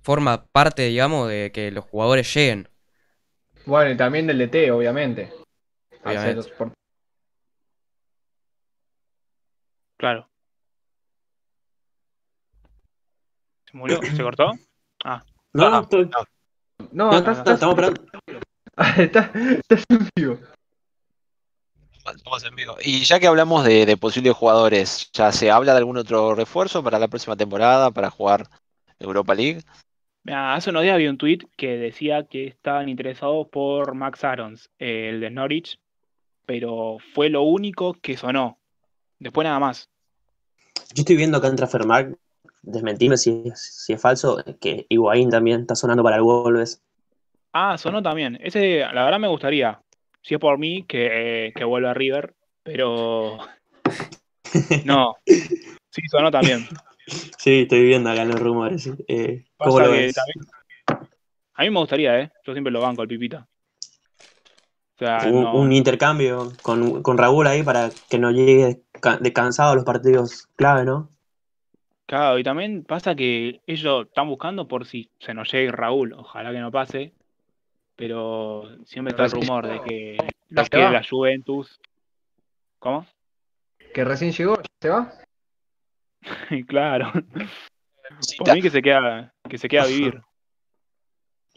[0.00, 2.68] forma parte, digamos, de que los jugadores lleguen.
[3.66, 5.43] Bueno, y también del DT, obviamente.
[9.96, 10.28] Claro.
[13.70, 14.00] ¿Se murió?
[14.02, 14.52] ¿Se cortó?
[14.52, 14.58] No,
[15.04, 16.24] Ah, no, estoy- no.
[16.92, 18.04] No, no, estás, no, estamos esperando.
[18.98, 20.38] estás, estás en vivo.
[22.04, 22.76] Estamos en vivo.
[22.82, 26.82] Y ya que hablamos de, de posibles jugadores, ¿ya se habla de algún otro refuerzo
[26.82, 28.46] para la próxima temporada, para jugar
[28.98, 29.62] Europa League?
[30.24, 34.70] Mirá, hace unos días vi un tweet que decía que estaban interesados por Max Arons,
[34.78, 35.78] el de Norwich,
[36.46, 38.58] pero fue lo único que sonó.
[39.18, 39.88] Después nada más.
[40.94, 42.16] Yo estoy viendo acá en Transfermarkt,
[42.62, 46.82] desmentime si es, si es falso, que Higuaín también está sonando para el Wolves.
[47.52, 48.38] Ah, sonó también.
[48.42, 49.80] Ese, la verdad me gustaría.
[50.22, 53.38] Si es por mí, que, que vuelva a River, pero.
[54.84, 55.16] No.
[55.26, 56.66] Sí, sonó también.
[57.38, 58.88] Sí, estoy viendo acá los rumores.
[59.08, 60.14] Eh, ¿Cómo lo ves?
[60.14, 61.08] también-
[61.54, 62.30] A mí me gustaría, ¿eh?
[62.46, 63.46] Yo siempre lo banco, el Pipita.
[65.04, 69.72] Sea, un, no- un intercambio con, con Raúl ahí para que no llegue ca- descansado
[69.72, 71.08] a los partidos clave, ¿no?
[72.06, 76.12] Claro, y también pasa que ellos están buscando por si se nos llegue Raúl.
[76.12, 77.12] Ojalá que no pase.
[77.96, 80.16] Pero siempre está el rumor de que
[80.84, 80.90] va.
[80.90, 81.80] la Juventus.
[82.78, 83.06] ¿Cómo?
[83.94, 85.12] Que recién llegó, ¿ya se va?
[86.66, 87.12] claro.
[88.38, 90.20] Por mí que se queda, que se queda a vivir.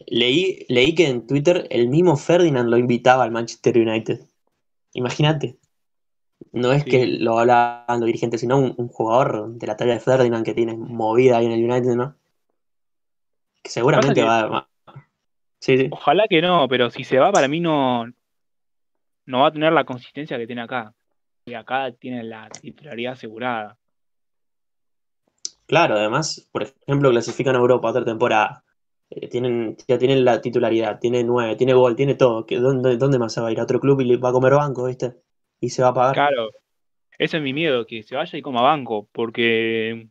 [0.05, 4.19] Leí, leí que en Twitter el mismo Ferdinand lo invitaba al Manchester United.
[4.93, 5.57] Imagínate.
[6.51, 6.89] No es Sí.
[6.91, 10.53] que lo hablaban los dirigentes, sino un, un jugador de la talla de Ferdinand que
[10.53, 12.15] tiene movida ahí en el United, ¿no?
[13.63, 14.69] Que seguramente va, va-
[15.59, 15.87] Sí, sí.
[15.91, 18.05] Ojalá que no, pero si se va, para mí no,
[19.25, 20.93] no va a tener la consistencia que tiene acá.
[21.47, 23.77] Y acá tiene la titularidad asegurada.
[25.65, 28.63] Claro, además, por ejemplo, clasifican a Europa otra temporada.
[29.09, 32.45] Eh, tienen, ya tienen la titularidad, tiene nueve, tiene gol, tiene todo.
[32.45, 33.59] ¿Qué- ¿Dónde, dónde más se va a ir?
[33.59, 35.15] ¿A otro club y le va a comer banco, viste?
[35.61, 36.13] Y se va a pagar.
[36.13, 36.49] Claro,
[37.17, 40.09] ese es mi miedo, que se vaya y coma banco, porque,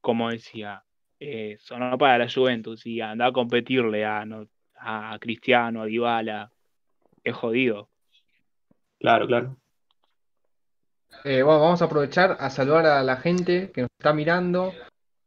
[0.00, 0.84] como decía,
[1.18, 4.46] eh, sonó para la Juventus y anda a competirle a, no-
[4.78, 6.52] a Cristiano, a Dybala,
[7.24, 7.88] es jodido.
[8.98, 9.56] Claro, claro.
[11.24, 14.72] Eh, bueno, vamos a aprovechar a saludar a la gente que nos está mirando.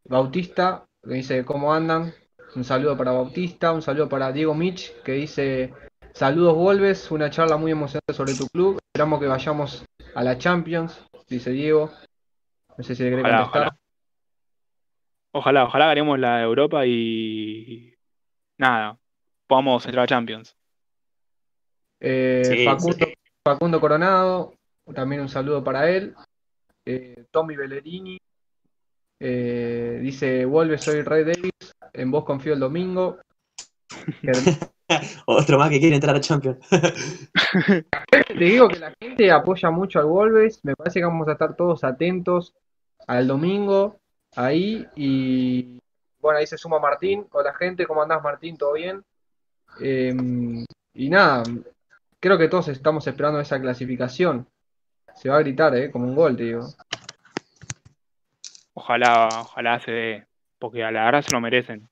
[0.05, 2.13] Bautista, que dice cómo andan.
[2.55, 5.73] Un saludo para Bautista, un saludo para Diego Mich, que dice
[6.13, 8.79] saludos Wolves, una charla muy emocionante sobre tu club.
[8.93, 9.85] Esperamos que vayamos
[10.15, 11.91] a la Champions, dice Diego.
[12.77, 13.61] No sé si le quiere Ojalá, contestar.
[13.61, 13.79] ojalá.
[15.31, 17.93] Ojalá, ojalá ganemos la Europa y
[18.57, 18.97] nada,
[19.45, 20.55] podamos entrar a Champions.
[21.99, 23.13] Eh, Sí, Facundo, sí.
[23.43, 24.55] Facundo Coronado,
[24.95, 26.15] también un saludo para él.
[26.85, 28.19] Eh, Tommy Bellerini
[29.19, 31.51] eh, dice: Vuelve, soy Ray Davis.
[31.99, 33.17] En vos confío el domingo.
[35.25, 36.57] Otro más que quiere entrar a Champions.
[38.09, 40.63] Te digo que la gente apoya mucho al Wolves.
[40.63, 42.55] Me parece que vamos a estar todos atentos
[43.05, 43.97] al domingo
[44.37, 44.87] ahí.
[44.95, 45.81] Y
[46.21, 47.27] bueno, ahí se suma Martín.
[47.31, 48.55] Hola, gente, ¿cómo andás, Martín?
[48.57, 49.03] ¿Todo bien?
[49.81, 50.15] Eh,
[50.93, 51.43] y nada,
[52.21, 54.47] creo que todos estamos esperando esa clasificación.
[55.15, 55.91] Se va a gritar, ¿eh?
[55.91, 56.65] Como un gol, te digo.
[58.73, 60.28] Ojalá, ojalá se dé,
[60.59, 61.89] porque a la verdad se lo merecen.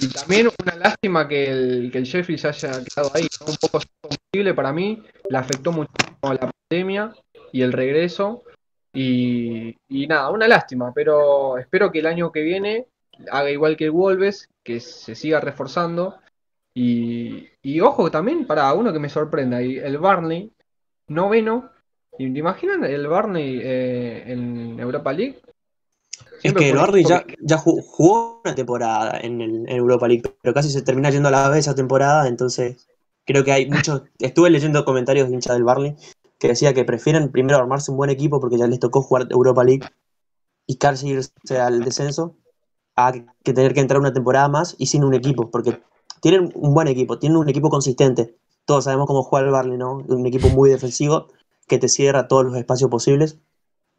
[0.00, 3.26] Y también una lástima que el, que el Sheffield se haya quedado ahí.
[3.46, 7.14] Un poco sensible para mí, le afectó muchísimo la pandemia
[7.52, 8.42] y el regreso.
[8.92, 12.86] Y, y nada, una lástima, pero espero que el año que viene
[13.30, 16.18] haga igual que el Wolves, que se siga reforzando.
[16.74, 20.52] Y, y ojo también para uno que me sorprenda, y el Barney,
[21.08, 21.70] noveno.
[22.18, 25.40] ¿Y ¿Te imaginan el Barney eh, en Europa League?
[26.44, 30.54] Es que equipo ya, ya ju- jugó una temporada en, el, en Europa League, pero
[30.54, 32.86] casi se termina yendo a la vez esa temporada, entonces
[33.24, 34.02] creo que hay muchos.
[34.18, 35.96] Estuve leyendo comentarios de hinchas del Barley
[36.38, 39.64] que decía que prefieren primero armarse un buen equipo porque ya les tocó jugar Europa
[39.64, 39.88] League
[40.66, 42.36] y casi irse al descenso
[42.96, 45.80] a que tener que entrar una temporada más y sin un equipo, porque
[46.20, 48.36] tienen un buen equipo, tienen un equipo consistente.
[48.66, 49.94] Todos sabemos cómo juega el Barley, ¿no?
[50.08, 51.28] Un equipo muy defensivo
[51.68, 53.38] que te cierra todos los espacios posibles.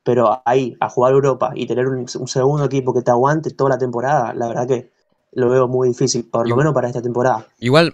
[0.05, 3.71] Pero ahí, a jugar Europa y tener un, un segundo equipo que te aguante toda
[3.71, 4.91] la temporada, la verdad que
[5.33, 7.45] lo veo muy difícil, por lo menos para esta temporada.
[7.59, 7.91] Igual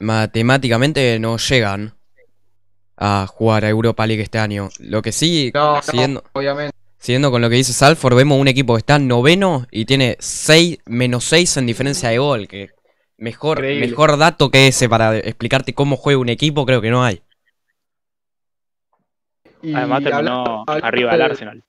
[0.00, 1.94] matemáticamente no llegan
[2.96, 4.68] a jugar a Europa League este año.
[4.80, 6.74] Lo que sí, No, no, siguiendo, obviamente.
[6.98, 10.78] siguiendo con lo que dice Salford, vemos un equipo que está noveno y tiene 6,
[10.86, 12.48] menos 6 en diferencia de gol.
[12.48, 12.70] Que
[13.18, 13.88] mejor, Increíble.
[13.88, 17.20] mejor dato que ese para explicarte cómo juega un equipo, creo que no hay.
[19.62, 21.64] Y Además terminó hablando- arriba del de- Arsenal.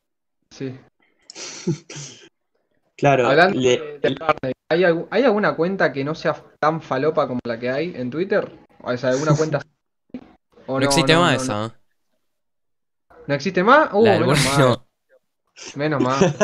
[0.52, 0.78] Sí.
[2.98, 7.30] Claro, Hablando le- de- Barney, ¿hay, algu- ¿hay alguna cuenta que no sea tan falopa
[7.30, 8.52] como la que hay en Twitter?
[8.82, 9.62] O sea, ¿alguna cuenta
[10.68, 11.54] No, existe no, más no, esa.
[11.54, 11.74] no?
[13.26, 13.90] ¿No existe más?
[13.94, 14.68] Uh, menos Borneo.
[14.68, 14.80] mal,
[15.76, 16.36] menos mal.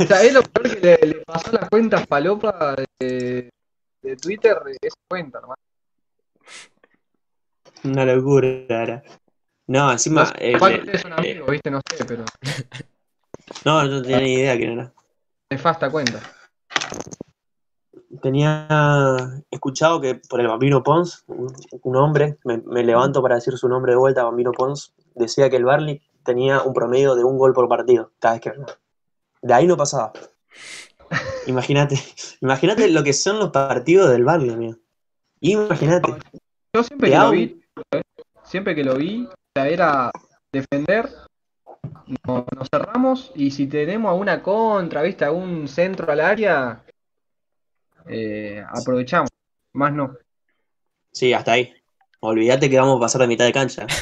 [0.00, 3.48] O sea, es lo peor que le, le pasó a la cuenta falopa de,
[4.02, 5.54] de Twitter, esa cuenta, hermano.
[7.84, 8.48] una locura.
[8.68, 9.02] era.
[9.68, 12.24] No, encima, No eh, ustedes son amigos, viste, no sé, pero
[13.64, 14.92] no, no tenía ni idea quién era.
[15.50, 16.20] nefasta cuenta.
[18.22, 18.66] Tenía
[19.50, 23.68] escuchado que por el Bambino Pons, un, un hombre, me, me levanto para decir su
[23.68, 27.52] nombre de vuelta, Bambino Pons, decía que el Barley tenía un promedio de un gol
[27.52, 28.52] por partido cada vez que.
[29.42, 30.12] De ahí no pasaba.
[31.46, 31.96] Imagínate,
[32.42, 34.76] imagínate lo que son los partidos del barrio, amigo.
[35.40, 36.14] Imagínate.
[36.74, 37.60] Yo siempre que lo vi,
[38.44, 39.28] siempre que lo vi,
[39.58, 40.10] sea, era
[40.52, 41.08] defender,
[42.26, 46.82] no- nos cerramos y si tenemos alguna contra, viste, algún centro al área,
[48.08, 49.30] eh, aprovechamos.
[49.74, 50.16] Más no.
[51.12, 51.72] Sí, hasta ahí.
[52.20, 53.86] Olvídate que vamos a pasar de mitad de cancha.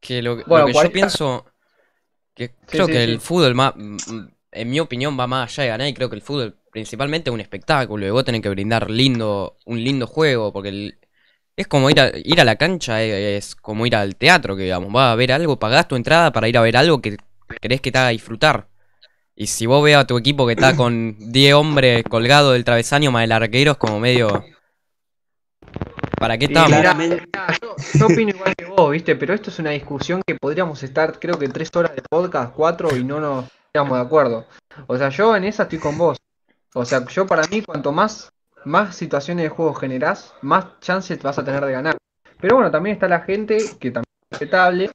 [0.00, 1.44] Que lo, lo Bueno, que yo 40 pienso,
[2.34, 3.10] que creo sí, que sí.
[3.10, 3.96] el fútbol más, mm,
[4.52, 7.34] en mi opinión va más allá de ganar y creo que el fútbol principalmente es
[7.34, 10.98] un espectáculo y vos tenés que brindar lindo, un lindo juego porque el-
[11.58, 14.62] es como ir a, ir a la cancha, eh, es, como ir al teatro, que
[14.62, 17.16] digamos, vas a ver algo, pagás tu entrada para ir a ver algo que
[17.60, 18.68] querés que te haga disfrutar.
[19.34, 23.10] Y si vos ves a tu equipo que está con 10 hombres colgados del travesaño
[23.10, 24.44] más el arquero, es como medio...
[26.16, 26.70] ¿Para qué estamos?
[26.70, 27.28] mirá, Claramente.
[27.94, 31.38] yo opino igual que vos, viste, pero esto es una discusión que podríamos estar, creo
[31.38, 34.46] que tres horas de podcast, cuatro, y no nos estamos de acuerdo.
[34.86, 36.18] O sea, yo en esa estoy con vos.
[36.74, 38.32] O sea, yo para mí, cuanto más,
[38.64, 41.96] más situaciones de juego generás, más chances vas a tener de ganar.
[42.40, 44.90] Pero bueno, también está la gente que también es respetable,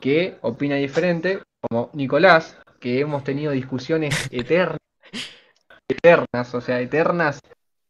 [0.00, 4.78] que opina diferente, como Nicolás, que hemos tenido discusiones eternas,
[5.88, 7.40] eternas, o sea, eternas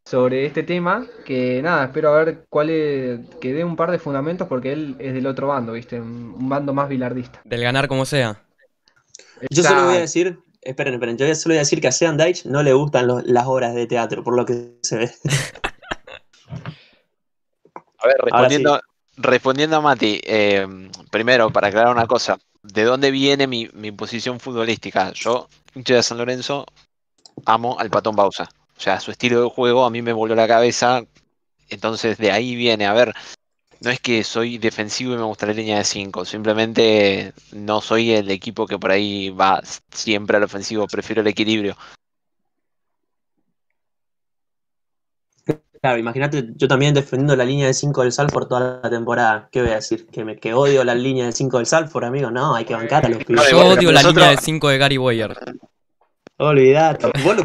[0.05, 3.99] sobre este tema, que nada, espero a ver cuál es, que dé un par de
[3.99, 6.01] fundamentos porque él es del otro bando, ¿viste?
[6.01, 7.41] Un, un bando más bilardista.
[7.45, 8.43] Del ganar como sea.
[9.51, 12.17] Yo solo voy a decir, esperen, esperen, yo solo voy a decir que a Sean
[12.17, 15.11] Deitch no le gustan los- las obras de teatro, por lo que se ve.
[17.99, 18.81] A ver, respondiendo,
[19.17, 20.67] respondiendo a Mati, eh,
[21.11, 25.13] primero, para aclarar una cosa, ¿de dónde viene mi, mi posición futbolística?
[25.13, 26.67] Yo, hincha de San Lorenzo,
[27.45, 28.49] amo al Patón Bausa.
[28.77, 31.03] O sea, su estilo de juego a mí me voló la cabeza.
[31.69, 32.87] Entonces, de ahí viene.
[32.87, 33.15] A ver,
[33.83, 36.25] no es que soy defensivo y me gusta la línea de 5.
[36.25, 39.61] Simplemente no soy el equipo que por ahí va
[39.91, 40.87] siempre al ofensivo.
[40.87, 41.77] Prefiero el equilibrio.
[45.81, 49.49] Claro, imagínate, yo también defendiendo la línea de 5 del Salford toda la temporada.
[49.51, 50.07] ¿Qué voy a decir?
[50.07, 52.31] ¿Que, me, que odio la línea de 5 del Salford, amigo?
[52.31, 53.51] No, hay que bancar a los pibes.
[53.51, 55.37] Yo odio la nosotros- línea de 5 de Gary Boyer.
[56.37, 57.43] Olvidate, vos lo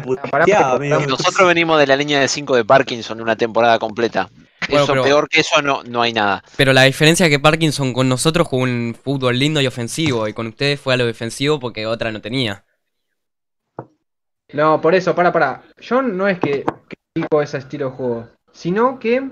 [0.74, 1.00] amigo.
[1.00, 4.30] Nosotros venimos de la línea de 5 de Parkinson una temporada completa.
[4.68, 6.42] Bueno, eso pero- peor que eso no, no hay nada.
[6.56, 10.32] Pero la diferencia es que Parkinson con nosotros jugó un fútbol lindo y ofensivo y
[10.32, 12.64] con ustedes fue a lo defensivo porque otra no tenía.
[14.52, 15.62] No, por eso, para, para.
[15.78, 16.64] Yo no es que
[17.14, 19.28] critico ese estilo de juego, sino que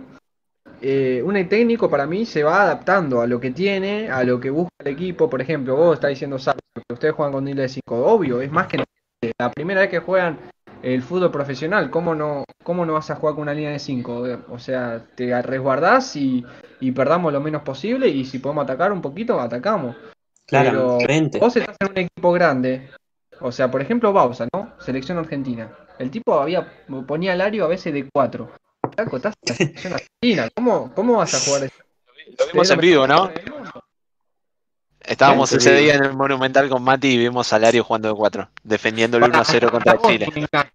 [0.82, 4.51] eh, un técnico para mí se va adaptando a lo que tiene, a lo que
[4.51, 5.30] busca el equipo.
[5.30, 8.07] Por ejemplo, vos estás diciendo Salvo, que ustedes juegan con línea de 5.
[8.07, 8.84] Obvio, es más que
[9.39, 10.39] la primera vez que juegan
[10.95, 11.91] el fútbol profesional.
[11.91, 14.45] ¿Cómo no, cómo no vas a jugar con una línea de 5?
[14.49, 16.45] O sea, te resguardás y,
[16.80, 18.09] y perdamos lo menos posible.
[18.09, 19.97] Y si podemos atacar un poquito, atacamos.
[20.49, 21.41] Pero Claramente.
[21.41, 22.89] vos estás en un equipo grande.
[23.41, 24.74] O sea, por ejemplo, Bausa, ¿no?
[24.78, 25.76] Selección argentina.
[25.99, 26.72] El tipo había
[27.07, 28.49] ponía alario a veces de 4.
[28.95, 30.49] Flaco, estás en la selección argentina.
[30.55, 31.82] ¿Cómo, cómo vas a jugar eso?
[32.39, 33.30] Lo vimos en vivo, ¿no?
[35.07, 38.49] Estábamos ese día en el Monumental con Mati y vimos a Lario jugando de 4,
[38.65, 40.27] defendiendo el 1-0 contra Chile.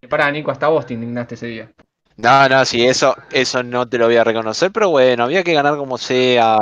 [0.10, 1.72] Pará, Nico, hasta vos te indignaste ese día.
[2.18, 5.54] No, no, sí, eso, eso no te lo voy a reconocer, pero bueno, había que
[5.54, 6.58] ganar como sea.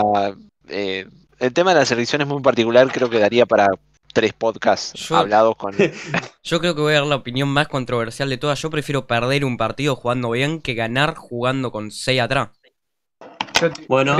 [0.68, 1.08] Eh,
[1.40, 3.68] el tema de la selección es muy particular, creo que daría para
[4.14, 5.76] tres podcasts Yo- hablados con...
[6.44, 8.60] Yo creo que voy a dar la opinión más controversial de todas.
[8.62, 12.50] Yo prefiero perder un partido jugando bien que ganar jugando con 6 atrás.
[13.88, 14.18] Bueno,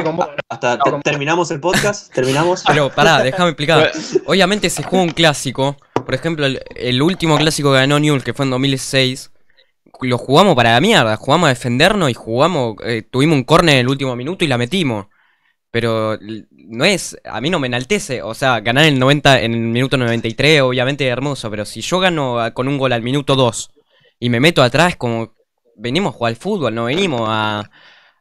[0.50, 2.64] hasta te- terminamos el podcast, terminamos.
[2.68, 3.92] Pero pará, déjame explicar.
[4.26, 5.78] Obviamente se juega un clásico.
[5.94, 9.32] Por ejemplo, el, el último clásico que ganó Newell's, que fue en 2006,
[10.02, 11.16] lo jugamos para la mierda.
[11.18, 12.76] Jugamos a defendernos y jugamos.
[12.86, 15.08] eh, tuvimos un córner en el último minuto y la metimos.
[15.72, 16.18] Pero
[16.52, 17.16] no es.
[17.26, 18.24] A mí no me enaltece.
[18.24, 21.52] O sea, ganar en el 90, en el minuto 93, obviamente es hermoso.
[21.52, 23.70] Pero si yo gano con un gol al minuto 2
[24.20, 25.34] y me meto atrás, como.
[25.82, 27.70] Venimos a jugar al fútbol, no venimos a.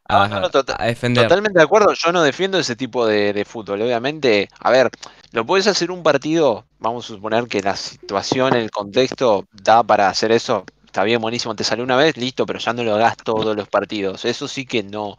[0.08, 1.24] A, No, no, no, tota- a defender.
[1.24, 3.82] Totalmente de acuerdo, yo no defiendo ese tipo de, de fútbol.
[3.82, 4.90] Obviamente, a ver,
[5.32, 10.08] lo puedes hacer un partido, vamos a suponer que la situación, el contexto da para
[10.08, 10.64] hacer eso.
[10.86, 13.68] Está bien, buenísimo, te salió una vez, listo, pero ya no lo hagas todos los
[13.68, 14.24] partidos.
[14.24, 15.16] Eso sí que no,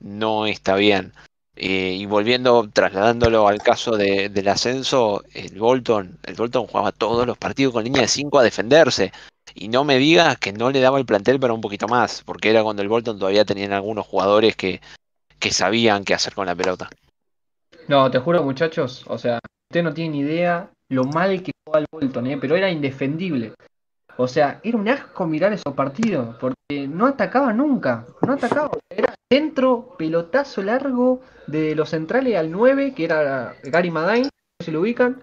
[0.00, 1.12] no está bien.
[1.56, 7.26] Eh, y volviendo, trasladándolo al caso de- del ascenso, el Bolton, el Bolton jugaba todos
[7.26, 9.12] los partidos con línea de 5 a defenderse.
[9.54, 12.50] Y no me digas que no le daba el plantel para un poquito más, porque
[12.50, 14.80] era cuando el Bolton todavía tenían algunos jugadores que,
[15.38, 16.90] que sabían qué hacer con la pelota.
[17.86, 19.04] No, te juro, muchachos.
[19.08, 19.38] O sea,
[19.70, 22.38] ustedes no tienen idea lo mal que jugaba el Bolton, ¿eh?
[22.40, 23.52] Pero era indefendible.
[24.16, 28.70] O sea, era un asco mirar esos partidos, porque no atacaba nunca, no atacaba.
[28.88, 34.72] Era centro, pelotazo largo de los centrales al 9, que era Gary Madine, no se
[34.72, 35.22] lo ubican.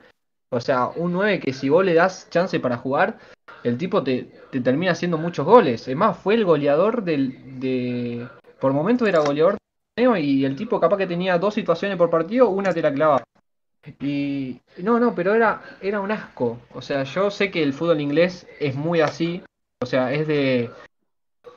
[0.50, 3.18] O sea, un 9 que si vos le das chance para jugar,
[3.64, 5.88] el tipo te, te termina haciendo muchos goles.
[5.88, 8.28] Es más, fue el goleador del, de...
[8.60, 9.58] Por momentos era goleador
[9.98, 13.24] y el tipo capaz que tenía dos situaciones por partido, una te la clavaba.
[14.00, 16.60] Y no, no, pero era, era un asco.
[16.74, 19.44] O sea, yo sé que el fútbol inglés es muy así.
[19.82, 20.70] O sea, es de.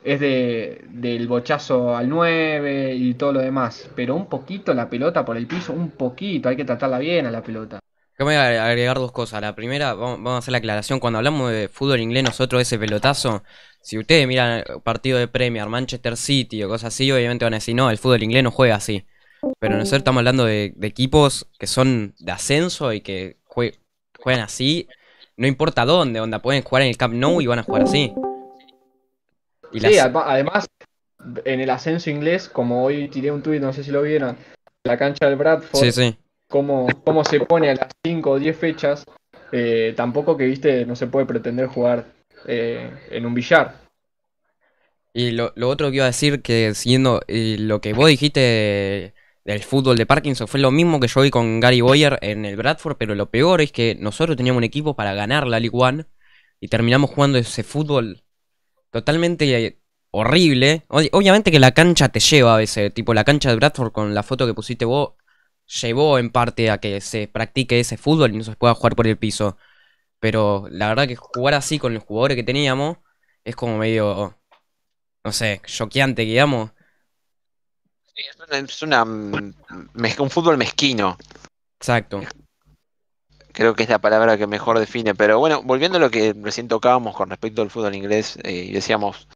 [0.03, 3.89] Es de del bochazo al 9 y todo lo demás.
[3.95, 7.31] Pero un poquito la pelota por el piso, un poquito, hay que tratarla bien a
[7.31, 7.79] la pelota.
[8.17, 9.41] Yo me voy a agregar dos cosas.
[9.41, 10.99] La primera, vamos, a hacer la aclaración.
[10.99, 13.43] Cuando hablamos de fútbol inglés, nosotros ese pelotazo,
[13.81, 17.75] si ustedes miran partido de Premier, Manchester City o cosas así, obviamente van a decir,
[17.75, 19.05] no, el fútbol inglés no juega así.
[19.59, 23.77] Pero nosotros estamos hablando de, de equipos que son de ascenso y que jue-
[24.17, 24.87] juegan así,
[25.37, 28.13] no importa dónde, onda, pueden jugar en el Camp Nou y van a jugar así.
[29.73, 30.67] Y Sí, las- además,
[31.43, 34.37] en el ascenso inglés, como hoy tiré un tuit, no sé si lo vieron,
[34.85, 36.17] la cancha del Bradford, sí, sí.
[36.47, 39.03] Cómo, cómo se pone a las 5 o 10 fechas,
[39.51, 42.05] eh, tampoco que, viste, no se puede pretender jugar
[42.47, 43.75] eh, en un billar.
[45.13, 48.39] Y lo, lo otro que iba a decir, que siguiendo eh, lo que vos dijiste
[48.39, 49.13] de-
[49.45, 52.55] del fútbol de Parkinson, fue lo mismo que yo vi con Gary Boyer en el
[52.57, 56.05] Bradford, pero lo peor es que nosotros teníamos un equipo para ganar la League One
[56.59, 58.23] y terminamos jugando ese fútbol
[58.91, 59.79] totalmente
[60.11, 60.83] horrible.
[60.89, 64.13] Ob- Obviamente que la cancha te lleva a veces, tipo la cancha de Bradford con
[64.15, 65.13] la foto que pusiste vos,
[65.67, 69.07] llevó en parte a que se practique ese fútbol y no se pueda jugar por
[69.07, 69.57] el piso.
[70.19, 72.97] Pero la verdad que jugar así con los jugadores que teníamos
[73.43, 74.35] es como medio
[75.25, 76.69] no sé, choqueante, digamos.
[78.13, 81.17] Sí, es una, un fútbol mezquino.
[81.79, 82.21] Exacto.
[83.51, 85.15] Creo que es la palabra que mejor define.
[85.15, 88.71] Pero bueno, volviendo a lo que recién tocábamos con respecto al fútbol inglés, eh, y
[88.71, 89.27] decíamos,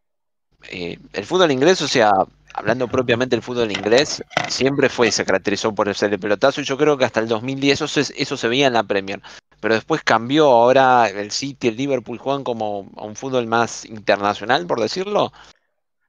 [0.70, 2.12] eh, el fútbol inglés, o sea,
[2.53, 6.78] hablando propiamente del fútbol inglés, siempre fue, se caracterizó por ser el pelotazo, y yo
[6.78, 9.22] creo que hasta el 2010 eso se, eso se veía en la Premier.
[9.62, 14.66] Pero después cambió, ahora el City, el Liverpool juegan como a un fútbol más internacional,
[14.66, 15.32] por decirlo.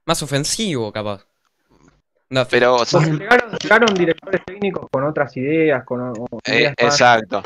[0.05, 1.25] Más ofensivo, capaz.
[2.29, 6.13] No, Pero o sea, Llegaron, llegaron directores técnicos con otras ideas, con
[6.45, 7.43] Eh, ideas más- exacto.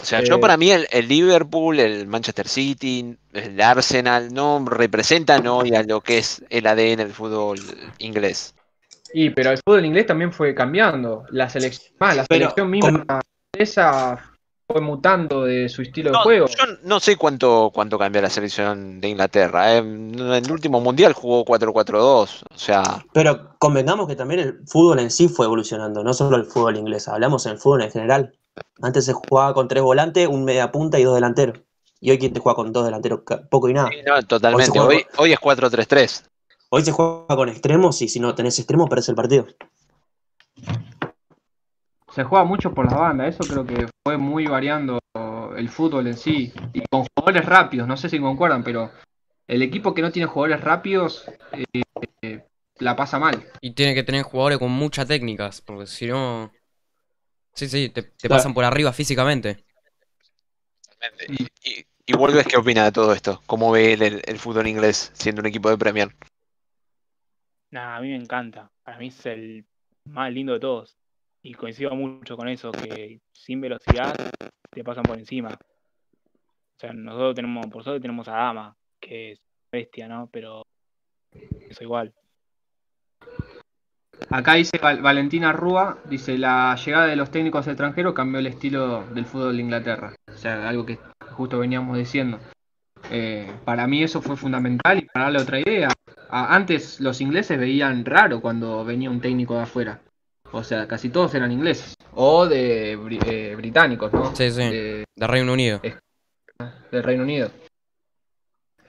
[0.00, 4.64] O sea, yo Eh, para mí el, el Liverpool, el Manchester City, el Arsenal no
[4.64, 7.58] representan hoy a lo que es el ADN del fútbol
[7.98, 8.54] inglés.
[9.12, 11.24] Y pero el fútbol inglés también fue cambiando.
[11.30, 13.20] La selección, más, la Pero, selección misma
[13.52, 14.22] esa
[14.70, 16.46] fue mutando de su estilo de juego.
[16.46, 19.74] yo no sé cuánto, cuánto cambió la selección de Inglaterra.
[19.74, 19.78] eh.
[19.78, 22.42] En el último mundial jugó 4-4-2.
[22.54, 22.82] O sea,
[23.14, 27.08] Pero convengamos que también el fútbol en sí fue evolucionando, no solo el fútbol inglés,
[27.08, 28.34] hablamos en el fútbol en general.
[28.82, 31.60] Antes se jugaba con tres volantes, un media punta y dos delanteros.
[32.00, 33.90] Y hoy quien te juega con dos delanteros, poco y nada.
[33.90, 34.70] sí, no, totalmente.
[34.70, 36.24] juega- Hoy, hoy es 4-3-3.
[36.70, 39.46] Hoy se juega con extremos y si no tenés extremos perdés el partido.
[42.14, 44.98] Se juega mucho por las bandas, eso creo que fue muy variando
[45.56, 46.52] el fútbol en sí.
[46.72, 48.90] Y con jugadores rápidos, no sé si concuerdan, pero
[49.46, 51.82] el equipo que no tiene jugadores rápidos eh,
[52.22, 52.44] eh,
[52.78, 53.44] la pasa mal.
[53.60, 56.50] y tiene que tener jugadores con muchas técnicas, porque si no...
[57.58, 59.64] Sí, sí, te, pasan por arriba físicamente.
[61.28, 63.42] Y, y, y Wolves, ¿qué opina de todo esto?
[63.46, 66.14] ¿Cómo ve el, el- el fútbol inglés siendo un equipo de Premier?
[67.72, 68.70] Nada, a mí me encanta.
[68.84, 69.66] Para mí es el
[70.04, 70.96] más lindo de todos.
[71.42, 74.14] Y coincido mucho con eso, que sin velocidad
[74.70, 75.48] te pasan por encima.
[75.50, 79.40] O sea, nosotros tenemos, por suerte tenemos a Dama, que es
[79.72, 80.28] bestia, ¿no?
[80.32, 80.62] Pero
[81.32, 82.14] eso igual.
[84.30, 89.04] Acá dice Val- Valentina Rúa, dice la llegada de los técnicos extranjeros cambió el estilo
[89.14, 90.12] del fútbol de Inglaterra.
[90.32, 90.98] O sea, algo que
[91.32, 92.38] justo veníamos diciendo.
[93.10, 95.88] Eh, para mí eso fue fundamental y para darle otra idea.
[96.30, 100.00] Antes los ingleses veían raro cuando venía un técnico de afuera.
[100.52, 101.94] O sea, casi todos eran ingleses.
[102.14, 104.34] O de eh, británicos, ¿no?
[104.34, 104.60] Sí, sí.
[104.62, 105.80] De- De Reino Unido.
[106.90, 107.50] del Reino Unido.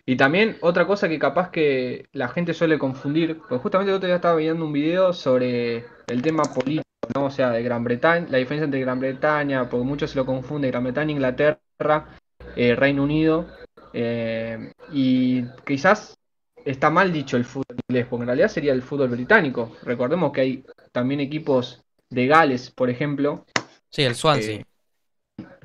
[0.10, 4.08] Y también otra cosa que capaz que la gente suele confundir, pues justamente el otro
[4.08, 6.84] día estaba viendo un video sobre el tema político,
[7.14, 7.26] ¿no?
[7.26, 10.72] O sea, de Gran Bretaña, la diferencia entre Gran Bretaña, porque muchos se lo confunden,
[10.72, 12.18] Gran Bretaña, Inglaterra,
[12.56, 13.50] eh, Reino Unido,
[13.94, 16.18] eh, y quizás
[16.66, 19.76] está mal dicho el fútbol inglés, porque en realidad sería el fútbol británico.
[19.84, 23.46] Recordemos que hay también equipos de Gales, por ejemplo,
[23.92, 24.56] Sí, el Swansea.
[24.56, 24.66] Eh,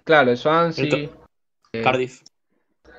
[0.04, 1.10] claro, el Swansea, El
[1.72, 2.20] eh, Cardiff.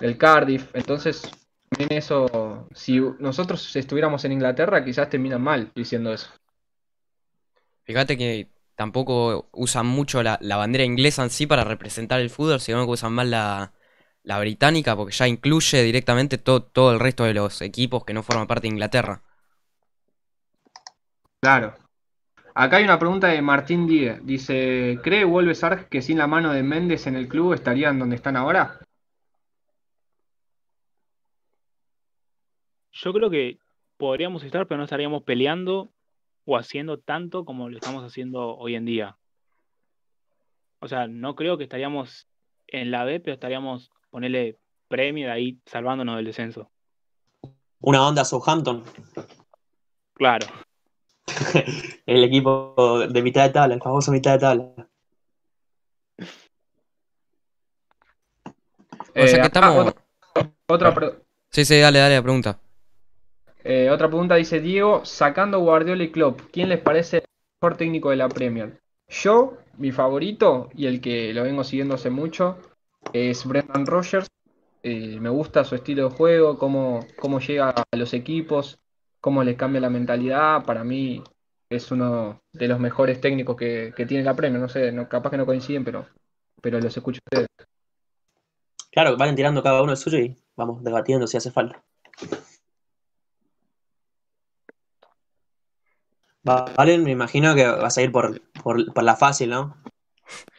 [0.01, 0.69] El Cardiff.
[0.73, 1.29] Entonces,
[1.69, 6.29] también eso, si nosotros estuviéramos en Inglaterra, quizás terminan mal diciendo eso.
[7.83, 12.59] Fíjate que tampoco usan mucho la, la bandera inglesa en sí para representar el fútbol,
[12.59, 13.73] sino que usan más la,
[14.23, 18.23] la británica, porque ya incluye directamente todo, todo el resto de los equipos que no
[18.23, 19.21] forman parte de Inglaterra.
[21.39, 21.75] Claro.
[22.55, 24.19] Acá hay una pregunta de Martín Díez.
[24.23, 28.15] Dice, ¿cree Wolves Arg que sin la mano de Méndez en el club estarían donde
[28.15, 28.79] están ahora?
[32.95, 33.59] Yo creo que
[33.97, 35.91] podríamos estar, pero no estaríamos peleando
[36.45, 39.17] o haciendo tanto como lo estamos haciendo hoy en día.
[40.79, 42.27] O sea, no creo que estaríamos
[42.67, 46.71] en la B, pero estaríamos, ponerle premio de ahí salvándonos del descenso.
[47.81, 48.83] Una onda Southampton,
[50.13, 50.47] Claro.
[52.05, 54.63] el equipo de mitad de tabla, el famoso mitad de tabla.
[59.13, 59.93] O sea Eh, que acá estamos.
[60.67, 61.11] otra, otra
[61.51, 62.59] Sí, sí, dale, dale la pregunta.
[63.68, 67.24] Eh, otra pregunta dice Diego, sacando Guardiola y Klopp, ¿quién les parece el
[67.59, 68.80] mejor técnico de la Premier?
[69.07, 72.59] Yo, mi favorito y el que lo vengo siguiendo hace mucho
[73.11, 74.28] es Brendan Rodgers.
[74.84, 78.78] Eh, me gusta su estilo de juego, cómo, cómo llega a los equipos,
[79.20, 80.63] cómo les cambia la mentalidad.
[80.63, 81.24] Para mí
[81.68, 84.61] es uno de los mejores técnicos que, que tiene la Premier.
[84.61, 86.05] No sé, no, capaz que no coinciden, pero,
[86.61, 87.47] pero los escucho ustedes.
[88.91, 91.84] Claro, van tirando cada uno el suyo y vamos debatiendo si hace falta.
[96.45, 99.75] Valen, me imagino que vas a ir por, por, por la fácil, ¿no?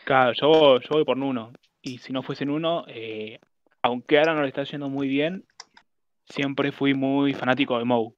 [0.04, 1.52] Claro, yo, yo voy por Nuno.
[1.80, 3.38] Y si no fuesen uno, eh,
[3.82, 5.46] aunque ahora no le está yendo muy bien,
[6.28, 8.16] siempre fui muy fanático de Mou.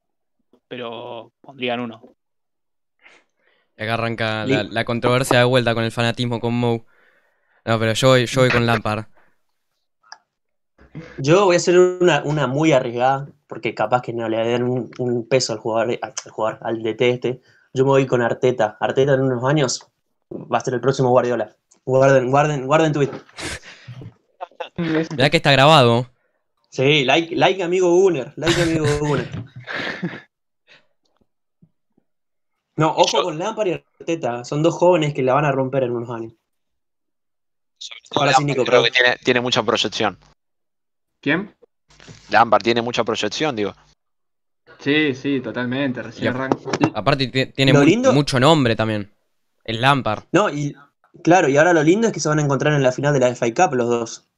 [0.66, 2.02] Pero pondrían uno.
[3.76, 6.84] Y Acá arranca la, la controversia de vuelta con el fanatismo con Moe.
[7.66, 9.04] No, pero yo voy, yo voy con Lampard.
[11.18, 14.90] Yo voy a hacer una, una muy arriesgada, porque capaz que no le den un,
[14.98, 17.42] un peso al jugador, al jugador, al DT este.
[17.74, 18.76] Yo me voy con Arteta.
[18.80, 19.86] Arteta en unos años
[20.32, 21.56] va a ser el próximo Guardiola.
[21.84, 23.10] Guarden, guarden, guarden tweet.
[24.76, 26.10] Mirá que está grabado.
[26.70, 29.28] Sí, like, like amigo Gunner, like amigo Gunner.
[32.76, 35.92] No, ojo con Lampard y Arteta, son dos jóvenes que la van a romper en
[35.92, 36.34] unos años.
[38.10, 40.18] Ahora sí, Nico, creo que tiene, tiene mucha proyección.
[41.20, 41.56] ¿Quién?
[42.30, 43.74] Lampard tiene mucha proyección, digo.
[44.80, 46.02] Sí, sí, totalmente.
[46.02, 46.56] Recién arranca.
[46.94, 49.12] Aparte ti- tiene Lo mu- lindo- mucho nombre también.
[49.64, 50.24] El Lampard.
[50.32, 50.74] No, y
[51.22, 53.20] claro, y ahora lo lindo es que se van a encontrar en la final de
[53.20, 54.28] la FA Cup los dos.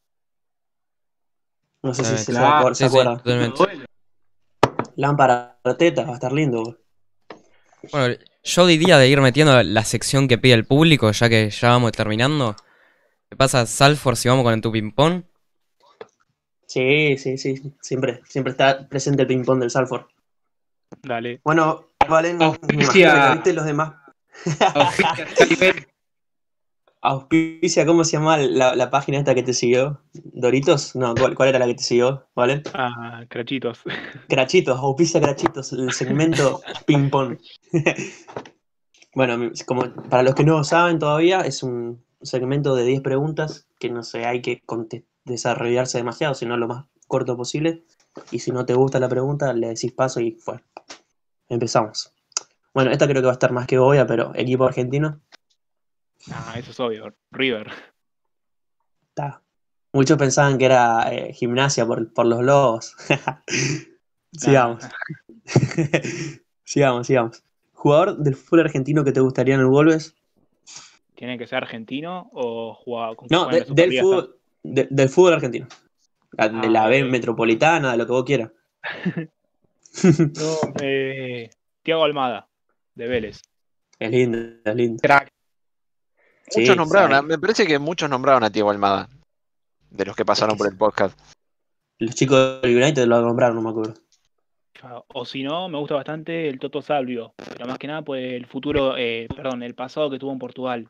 [1.83, 3.17] No sé si se, claro, acuer- se Sí, sí, acuerdan.
[3.19, 3.89] totalmente.
[4.97, 6.79] Lampard Arteta va a estar lindo.
[7.93, 11.69] Bueno, yo diría de ir metiendo la sección que pide el público, ya que ya
[11.71, 12.55] vamos terminando.
[13.29, 15.23] ¿Qué pasa, Salford, si vamos con tu ping-pong?
[16.67, 20.03] Sí, sí, sí, siempre, siempre está presente el ping-pong del Salford.
[21.03, 21.41] Dale.
[21.45, 23.43] Bueno, Valen, me Auspicia.
[23.53, 23.95] los demás.
[27.03, 30.03] Auspicia ¿cómo se llama la, la página esta que te siguió?
[30.13, 30.95] ¿Doritos?
[30.95, 32.27] No, ¿cuál, cuál era la que te siguió?
[32.35, 32.63] ¿Vale?
[32.75, 33.81] Ah, crachitos.
[34.29, 37.39] Crachitos, auspicia Crachitos, el segmento ping-pong.
[39.15, 43.89] bueno, como para los que no saben todavía, es un segmento de 10 preguntas que
[43.89, 44.63] no sé, hay que
[45.25, 47.85] desarrollarse demasiado, sino lo más corto posible.
[48.31, 50.61] Y si no te gusta la pregunta, le decís paso y fue.
[51.49, 52.13] Empezamos.
[52.73, 55.21] Bueno, esta creo que va a estar más que obvia, pero equipo argentino.
[56.31, 57.15] Ah, eso es obvio.
[57.31, 57.71] River.
[59.09, 59.43] Está.
[59.93, 62.95] Muchos pensaban que era eh, gimnasia por, por los lobos.
[64.33, 64.85] sigamos.
[66.65, 67.43] sigamos, sigamos.
[67.73, 70.15] ¿Jugador del fútbol argentino que te gustaría en el Wolves?
[71.15, 75.67] ¿Tiene que ser argentino o jugar con No, de- del, fútbol, de- del fútbol argentino.
[76.33, 78.51] La- De Ah, la B metropolitana, de lo que vos quieras.
[80.05, 81.51] No, eh,
[81.83, 82.49] Tiago Almada,
[82.95, 83.43] de Vélez.
[83.99, 85.01] es lindo, es lindo.
[85.03, 85.29] Crack.
[86.49, 89.09] Sí, Muchos nombraron, a- me parece que muchos nombraron a Diego Almada.
[89.91, 91.19] De los que pasaron por el podcast.
[91.99, 93.95] Los chicos del United lo nombraron, no me acuerdo.
[95.09, 98.47] O si no, me gusta bastante el Toto Salvio, pero más que nada pues el
[98.47, 100.89] futuro, eh, perdón, el pasado que tuvo en Portugal.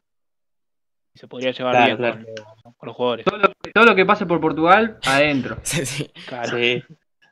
[1.15, 2.15] Se podría llevar Claro, bien claro.
[2.15, 2.35] Con,
[2.65, 3.25] los, con los jugadores.
[3.27, 5.59] Todo lo, todo lo que pase por Portugal, adentro.
[5.65, 6.11] Sí, sí.
[6.27, 6.57] Claro.
[6.57, 6.83] Sí.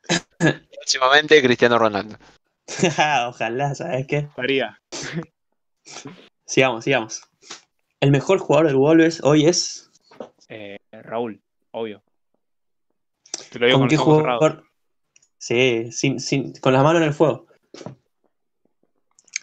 [0.74, 2.16] Próximamente Cristiano Ronaldo.
[3.28, 4.28] Ojalá, ¿sabes qué?
[4.34, 4.80] Faría.
[6.45, 7.22] Sigamos, sigamos.
[8.01, 9.91] El mejor jugador del Wolves hoy es.
[10.49, 12.03] Eh, Raúl, obvio.
[13.51, 14.64] Te lo digo ¿Con con qué jugador?
[15.39, 17.47] Sí, sin, sin, con las manos en el fuego.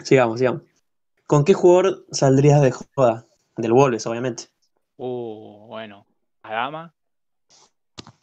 [0.03, 0.63] Sigamos, sigamos.
[1.25, 3.25] ¿Con qué jugador saldrías de joda?
[3.57, 4.45] Del Wolves, obviamente.
[4.97, 6.04] Uh, bueno.
[6.45, 6.93] Adama.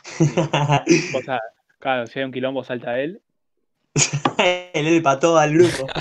[1.17, 1.41] O sea,
[1.79, 3.23] claro, si hay un quilombo salta él.
[4.73, 5.87] Él el pató al grupo.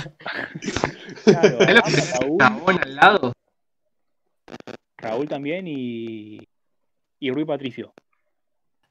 [1.24, 3.32] Claro, ¿Sabés lo Adama, que Raúl, Chabón al lado?
[4.96, 6.38] Raúl también y.
[7.20, 7.92] Y Rui Patricio.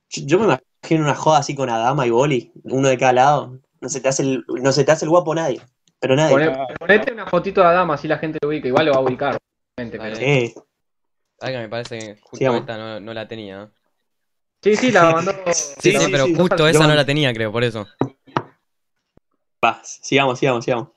[0.09, 3.59] Yo me imagino una joda así con Adama y Boli, uno de cada lado.
[3.81, 5.61] No se te hace el, no se te hace el guapo nadie.
[5.99, 6.33] Pero nadie.
[6.35, 8.67] Poné- ponete una fotito de Adama, así la gente lo ubica.
[8.67, 9.37] Igual lo va a ubicar,
[9.77, 10.15] obviamente, pero-.
[10.15, 10.53] Sí.
[11.41, 13.71] Sabes que me parece que justo esta no, no la tenía.
[14.61, 15.31] Sí, sí, la mandó.
[15.51, 16.35] Sí, sí, sí, pero sí.
[16.35, 17.87] justo esa no la tenía, creo, por eso.
[19.65, 20.89] Va, sigamos, sigamos, sigamos.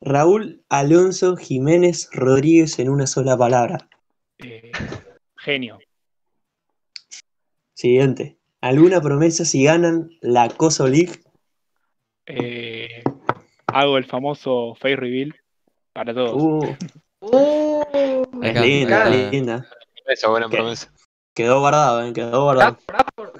[0.00, 3.88] Raúl Alonso Jiménez Rodríguez en una sola palabra.
[4.38, 4.70] Eh,
[5.36, 5.80] genio.
[7.74, 8.38] Siguiente.
[8.60, 11.20] ¿Alguna promesa si ganan la Coso League?
[12.26, 13.02] Eh,
[13.66, 15.34] hago el famoso face reveal
[15.92, 16.40] para todos.
[16.40, 16.76] Uh,
[17.22, 17.82] ¡Oh!
[18.40, 19.10] es linda, acá.
[19.10, 19.68] linda.
[20.10, 20.56] Esa buena ¿Qué?
[20.56, 20.92] promesa.
[21.34, 22.76] Quedó guardado, eh, quedó guardado.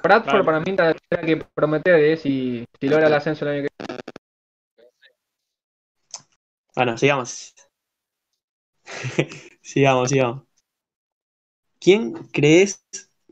[0.03, 0.95] Bradford, para mí tendrá
[1.27, 3.69] que prometer eh, si, si logra el ascenso el año que
[6.77, 7.53] Bueno, sigamos.
[9.63, 10.45] sigamos, sigamos.
[11.81, 12.87] ¿Quién crees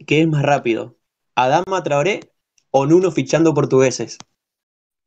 [0.07, 0.97] que es más rápido?
[1.36, 2.32] ¿Adama Traoré
[2.70, 4.18] o Nuno fichando portugueses?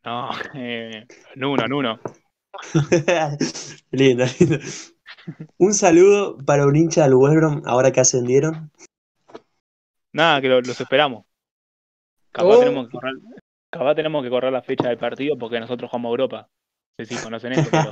[0.05, 1.05] No, eh,
[1.35, 1.99] Nuno, Nuno.
[3.91, 4.59] lindo, lindo.
[5.57, 8.71] Un saludo para un hincha del West Brom ahora que ascendieron.
[10.13, 11.25] Nada, que lo- los esperamos.
[12.31, 12.59] Capaz, Oh.
[12.59, 13.13] tenemos que correr,
[13.69, 16.49] capaz tenemos que correr la fecha del partido porque nosotros jugamos a Europa.
[16.97, 17.91] No sé si conocen esto, pero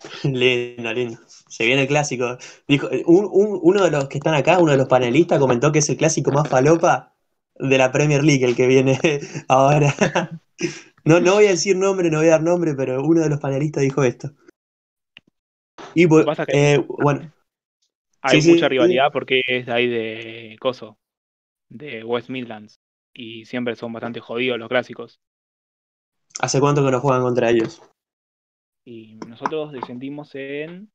[0.24, 1.18] Lindo, lindo.
[1.48, 2.36] Se viene el clásico.
[2.68, 5.78] Dijo, un- un- uno de los que están acá, uno de los panelistas, comentó que
[5.78, 7.14] es el clásico más falopa
[7.54, 8.98] de la Premier League, el que viene
[9.48, 9.94] ahora.
[11.06, 13.38] No, no voy a decir nombre, no voy a dar nombre, pero uno de los
[13.38, 14.30] panelistas dijo esto.
[15.94, 17.32] Y pues, pasa que- eh, bueno,
[18.22, 18.70] hay Sí, mucha sí.
[18.70, 20.98] rivalidad porque es de ahí de Coso,
[21.68, 22.80] de West Midlands.
[23.12, 25.20] Y siempre son bastante jodidos los clásicos.
[26.40, 27.80] ¿hace cuánto que no juegan contra ellos?
[28.84, 30.90] Y nosotros descendimos en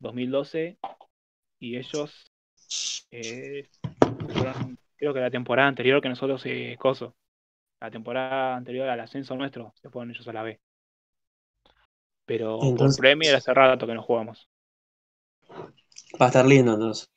[0.00, 0.78] 2012
[1.60, 2.32] y ellos
[3.10, 3.68] eh,
[4.34, 7.14] fueron, creo que la temporada anterior que nosotros eh, Coso.
[7.80, 10.60] La temporada anterior al ascenso nuestro se fueron ellos a la B.
[12.30, 14.48] Pero Entonces- por Premier hace rato que no jugamos.
[15.50, 17.08] Va a estar lindo entonces.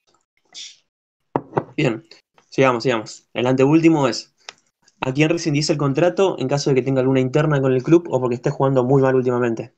[1.78, 2.04] Bien,
[2.50, 3.30] sigamos, sigamos.
[3.32, 4.36] El anteúltimo es,
[5.02, 8.08] ¿a quién rescindís el contrato en caso de que tenga alguna interna con el club
[8.10, 9.76] o porque esté jugando muy mal últimamente?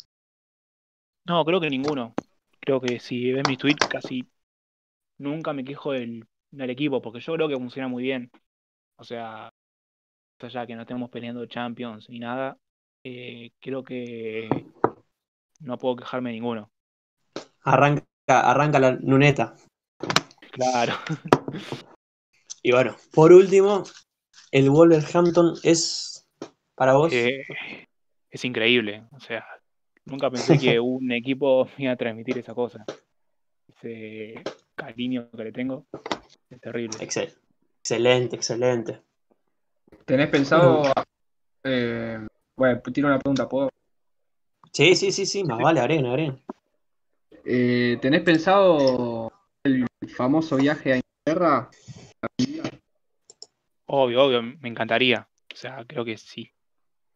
[1.26, 2.14] No, creo que ninguno.
[2.62, 4.26] Creo que si ves mis tweets casi
[5.18, 8.32] nunca me quejo del, del equipo porque yo creo que funciona muy bien.
[8.96, 9.50] O sea,
[10.40, 12.58] allá que no estemos peleando Champions ni nada,
[13.04, 14.48] eh, creo que
[15.60, 16.72] no puedo quejarme de ninguno.
[17.64, 19.56] Arranca, arranca la luneta.
[20.52, 20.94] Claro.
[22.62, 23.84] Y bueno, por último,
[24.52, 26.26] el Wolverhampton es
[26.76, 27.12] para vos.
[27.14, 27.46] Eh,
[28.30, 29.04] es increíble.
[29.12, 29.46] O sea,
[30.06, 32.86] nunca pensé que un equipo me iba a transmitir esa cosa.
[33.68, 34.42] Ese
[34.76, 35.86] cariño que le tengo
[36.50, 36.98] es terrible.
[37.02, 37.34] Excel.
[37.80, 39.02] Excelente, excelente.
[40.06, 40.92] ¿Tenés pensado?
[41.64, 42.26] Eh,
[42.56, 43.70] bueno, tiro una pregunta, ¿puedo?
[44.76, 46.44] Sí, sí, sí, sí, más vale, agreguen, agreguen.
[47.46, 49.32] Eh, ¿Tenés pensado
[49.64, 51.70] el famoso viaje a Inglaterra?
[53.86, 55.30] Obvio, obvio, me encantaría.
[55.54, 56.52] O sea, creo que sí.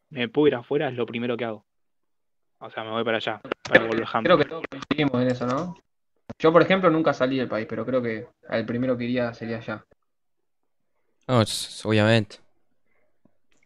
[0.09, 1.65] Me puedo ir afuera, es lo primero que hago.
[2.59, 4.23] O sea, me voy para allá, para Wolverhampton.
[4.23, 5.75] Creo que todos coincidimos en eso, ¿no?
[6.39, 9.57] Yo, por ejemplo, nunca salí del país, pero creo que el primero que iría sería
[9.57, 9.85] allá.
[11.27, 11.41] No,
[11.83, 12.37] obviamente.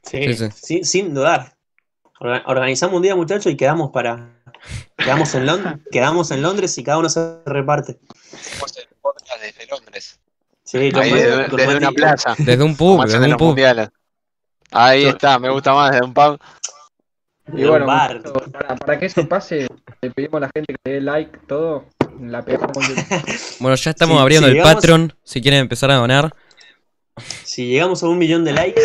[0.01, 0.49] Sí, Sí, sí.
[0.51, 1.55] Sin, sin dudar.
[2.23, 4.29] Orga- Organizamos un día, muchachos, y quedamos para.
[4.97, 7.99] Quedamos en, Lond- quedamos en Londres y cada uno se reparte.
[8.33, 10.19] Hacemos el podcast desde Londres.
[10.63, 12.35] Sí, yo Ahí me- desde, con desde Mati- una plaza.
[12.37, 13.47] Desde un pub, desde un los pub.
[13.47, 13.89] mundiales.
[14.71, 16.39] Ahí está, me gusta más desde un pub.
[17.53, 18.21] Y bueno, para,
[18.77, 19.67] para que eso pase,
[20.01, 21.85] le pedimos a la gente que le dé like, todo,
[22.21, 22.71] la pegamos
[23.59, 25.13] Bueno, ya estamos Sí, abriendo el llegamos- Patreon.
[25.25, 26.31] Si quieren empezar a donar.
[27.43, 28.81] Si llegamos a un millón de likes,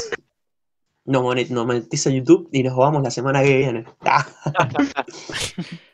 [1.08, 1.22] nos
[1.66, 3.84] monetiza YouTube y nos vamos la semana que viene.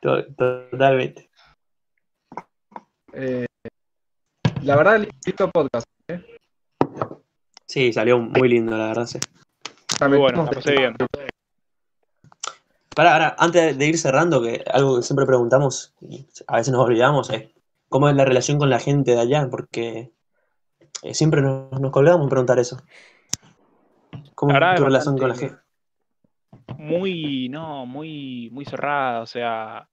[0.00, 1.30] To- Totalmente.
[3.12, 3.46] Eh,
[4.62, 5.86] la verdad, lindo podcast.
[6.08, 6.22] ¿eh?
[7.66, 9.06] Sí, salió muy lindo, la verdad.
[9.06, 9.18] Sí.
[10.08, 10.94] Muy bueno, la pasé bien.
[12.94, 16.84] Pará, pará, antes de ir cerrando, que algo que siempre preguntamos y a veces nos
[16.84, 17.48] olvidamos es
[17.88, 20.12] cómo es la relación con la gente de allá, porque
[21.02, 22.78] eh, siempre nos, nos colgamos en preguntar eso.
[24.38, 25.56] ¿Cómo es tu relación con la gente?
[26.76, 29.20] Muy, no, muy, muy cerrada.
[29.20, 29.88] O sea,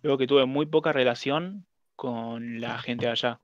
[0.00, 1.66] creo que tuve muy poca relación
[1.96, 3.40] con la gente de allá.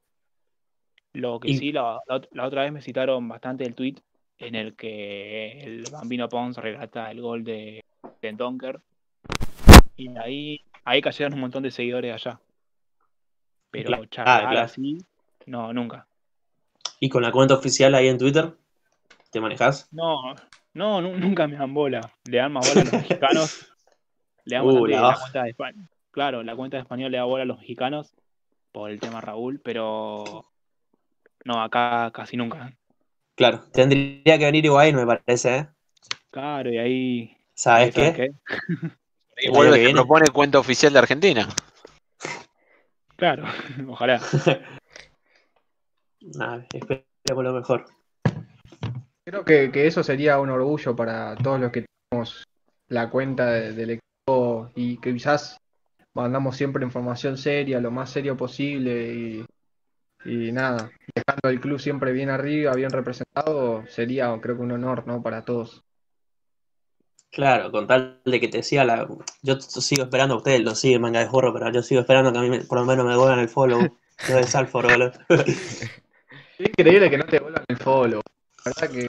[1.12, 3.97] Lo que Y- sí, la, la ot- la otra vez me citaron bastante el tweet
[4.38, 7.84] en el que el Bambino Pons relata el gol de,
[8.22, 8.80] de Donker.
[9.97, 12.40] Y ahí, ahí cayeron un montón de seguidores allá.
[13.70, 14.61] Pero Claro, charlar claro.
[14.61, 14.97] así,
[15.45, 16.07] no, nunca.
[16.99, 18.55] ¿Y con la cuenta oficial ahí en Twitter?
[19.33, 19.89] ¿Te manejas?
[19.91, 20.35] No,
[20.74, 22.12] no, nu- nunca me dan bola.
[22.28, 23.66] Le dan más bola a los mexicanos.
[24.45, 25.89] Le dan Uh, la la cuenta de España.
[26.11, 28.14] Claro, la cuenta de español le da bola a los mexicanos
[28.72, 30.45] por el tema Raúl, pero
[31.47, 32.72] no, acá casi nunca.
[33.35, 35.68] Claro, tendría que venir Higuaín, me parece, ¿eh?
[36.30, 38.33] Claro, y ahí ¿Sabes ¿Sabes qué?
[39.39, 41.49] Y vuelve que propone cuenta oficial de Argentina.
[43.16, 43.45] Claro,
[43.89, 44.20] ojalá.
[46.20, 47.87] Nada, esperemos lo mejor.
[49.25, 52.45] Creo que, que eso sería un orgullo para todos los que tenemos
[52.89, 55.57] la cuenta de- del equipo y que quizás
[56.14, 59.45] mandamos siempre información seria, lo más serio posible y,
[60.25, 65.07] y nada, dejando el club siempre bien arriba, bien representado, sería creo que un honor,
[65.07, 65.23] ¿no?
[65.23, 65.83] Para todos.
[67.31, 69.09] Claro, con tal de que te siga la.
[69.41, 72.43] Yo sigo esperando, ustedes lo siguen, manga de jorro, pero yo sigo esperando que a
[72.43, 73.97] mí me- por lo menos me devuelvan el follow.
[74.29, 75.12] Lo de Salford, boludo.
[75.31, 75.91] Es
[76.61, 78.20] increíble que no te vuelvan el follow,
[78.65, 79.09] la verdad que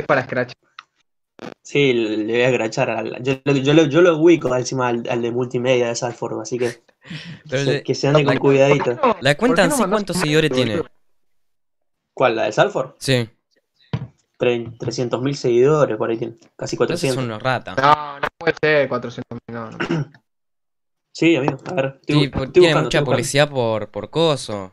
[0.00, 0.52] es para scratch.
[1.62, 2.90] Sí, le voy a agrachar.
[2.90, 6.40] al- Yo, lo- yo, lo, yo lo ubico encima al, al de multimedia de Salford,
[6.40, 6.82] así que,
[7.84, 8.90] que se ande con la- cuidadito.
[9.20, 10.82] La ¿Por cuenta qué en no sí, mandás ¿cuántos seguidores tiene?
[12.14, 12.36] ¿Cuál?
[12.36, 12.90] ¿La de Salford?
[12.98, 13.28] Sí,
[14.38, 16.34] 300.000 seguidores, por ahí tiene.
[16.56, 17.14] Casi entonces 400.
[17.14, 17.76] son unos ratas.
[17.80, 19.78] No, no puede ser 400 no, no.
[21.14, 21.98] Sí, amigo, a ver.
[22.00, 24.72] Estoy, Sí, estoy tiene buscando, mucha publicidad por, por coso.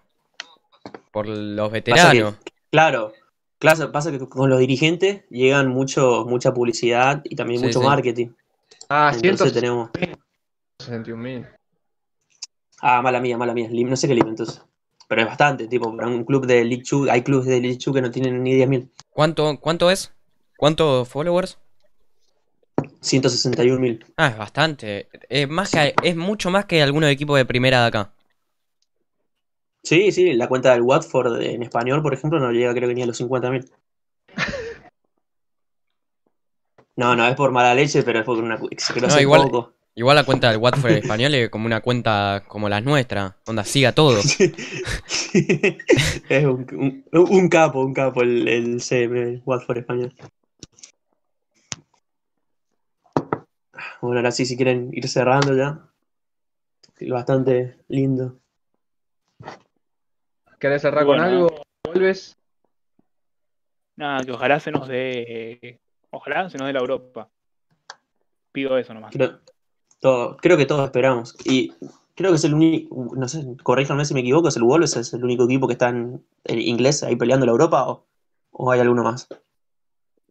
[1.12, 2.36] Por los veteranos.
[2.36, 3.14] que, claro,
[3.60, 7.86] claro, pasa que con los dirigentes llegan mucho, mucha publicidad y también Sí, mucho sí.
[7.86, 8.28] marketing.
[8.90, 9.92] Ah, Entonces tenemos.
[10.80, 11.46] 161 mil.
[12.82, 13.70] Ah, mala mía, mala mía.
[13.72, 14.62] No sé qué lim entonces.
[15.08, 17.94] Pero es bastante, tipo, para un club de League 2, hay clubes de League 2
[17.94, 18.90] que no tienen ni 10.000.
[19.12, 20.14] ¿Cuánto, ¿Cuánto es?
[20.58, 21.58] ¿Cuántos followers?
[23.02, 24.06] 161.000.
[24.18, 25.08] Ah, es bastante.
[25.30, 28.12] Es, más que, es mucho más que algunos equipos de primera de acá.
[29.84, 33.02] Sí, sí, la cuenta del Watford en español, por ejemplo, no llega creo que ni
[33.04, 33.70] a los 50.000.
[36.98, 39.74] No, no es por mala leche, pero es por una No, igual- poco.
[39.96, 43.34] Igual la cuenta del Watford en español es como una cuenta como las nuestras.
[43.48, 44.20] Onda, siga todo.
[46.30, 50.14] es un, un- un capo, un capo el, el CM el Watford español.
[54.02, 55.86] Bueno, ahora sí, si quieren ir cerrando ya.
[57.10, 58.40] Bastante lindo.
[60.60, 61.24] ¿Querés cerrar Bueno.
[61.24, 61.62] con algo?
[61.86, 62.38] ¿Vuelves?
[63.96, 65.80] Nada, que ojalá se nos dé.
[66.12, 67.30] Ojalá se nos dé la Europa.
[68.52, 69.12] Pido eso nomás.
[69.12, 69.40] Creo,
[70.00, 71.36] todo- creo que todos esperamos.
[71.46, 71.74] Y
[72.16, 75.14] creo que es el único, no sé, corríjanme si me equivoco, es el Wolves, es
[75.14, 78.06] el único equipo que está en, en inglés ahí peleando la Europa o,
[78.52, 79.28] o hay alguno más.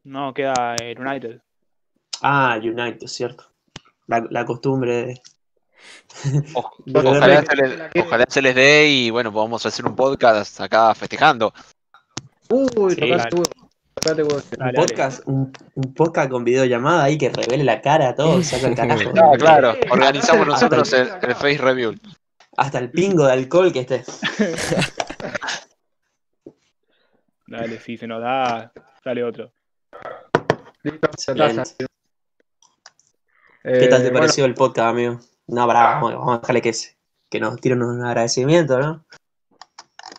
[0.04, 1.40] No, queda el United.
[2.22, 3.44] Ah, United, cierto.
[4.06, 5.20] La, la costumbre de...
[6.54, 10.94] O- ojalá, se les, ojalá se les dé y bueno, podamos hacer un podcast acá
[10.94, 11.52] festejando.
[12.50, 13.28] Uy, Sí, dale.
[13.34, 13.42] huevo.
[14.06, 14.14] Un
[14.58, 18.68] Dale, podcast, un, un podcast con videollamada ahí que revele la cara a todos, saca
[18.68, 19.10] el carajo.
[19.16, 21.94] Ah, claro, organizamos hasta nosotros el- Face Review.
[22.56, 24.04] Hasta el pingo de alcohol que esté.
[27.48, 28.72] Dale, si se nos da,
[29.02, 29.50] sale otro.
[30.82, 30.90] ¿Qué
[33.88, 35.18] tal te Eh, pareció el podcast, amigo?
[35.48, 36.96] No, pará, vamos, vamos a dejarle que, se-
[37.30, 39.04] que nos tiren un agradecimiento, ¿no?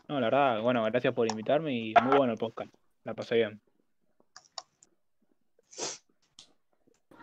[0.08, 2.72] No, la verdad, bueno, gracias por invitarme y muy bueno el podcast.
[3.04, 3.62] La pasé bien.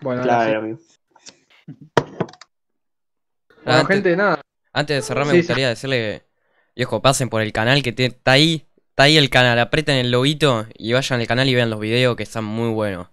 [0.00, 0.28] Bueno, sí.
[0.28, 0.78] Claro, amigo.
[3.64, 4.40] Bueno, Antes- gente, nada.
[4.72, 5.42] Antes de cerrar, me Sí, sí.
[5.42, 6.24] gustaría decirle,
[6.76, 10.10] viejo, pasen por el canal que te- está ahí, está ahí el canal, aprieten el
[10.10, 13.08] loguito y vayan al canal y vean los videos que están muy buenos.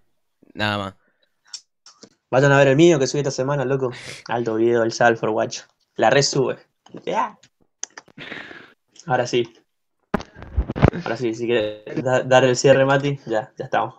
[0.53, 0.95] Nada más.
[2.33, 3.91] Vayan a ver el mío que subí esta semana, loco.
[4.27, 5.65] Alto video del Salford, guacho.
[5.97, 6.57] La resube.
[7.05, 7.37] Ya.
[9.05, 9.53] Ahora sí.
[11.03, 13.93] Ahora sí, si quieres da- dar el cierre, Mati, ya, ya estamos.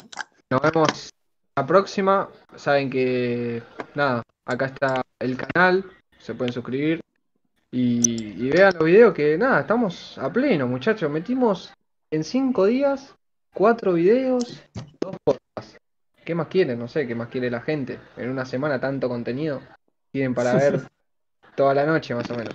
[0.51, 1.11] Nos vemos
[1.55, 2.29] la próxima.
[2.57, 3.63] Saben que,
[3.95, 5.85] nada, acá está el canal.
[6.19, 7.01] Se pueden suscribir.
[7.71, 11.09] Y, y vean los videos que, nada, estamos a pleno, muchachos.
[11.09, 11.73] Metimos
[12.11, 13.15] en cinco días
[13.53, 14.61] cuatro videos,
[15.01, 15.44] dos podcasts.
[16.25, 16.79] ¿Qué más quieren?
[16.79, 17.99] No sé, ¿qué más quiere la gente?
[18.17, 19.61] En una semana tanto contenido.
[20.11, 20.81] Tienen para ver
[21.57, 22.55] toda la noche, más o menos.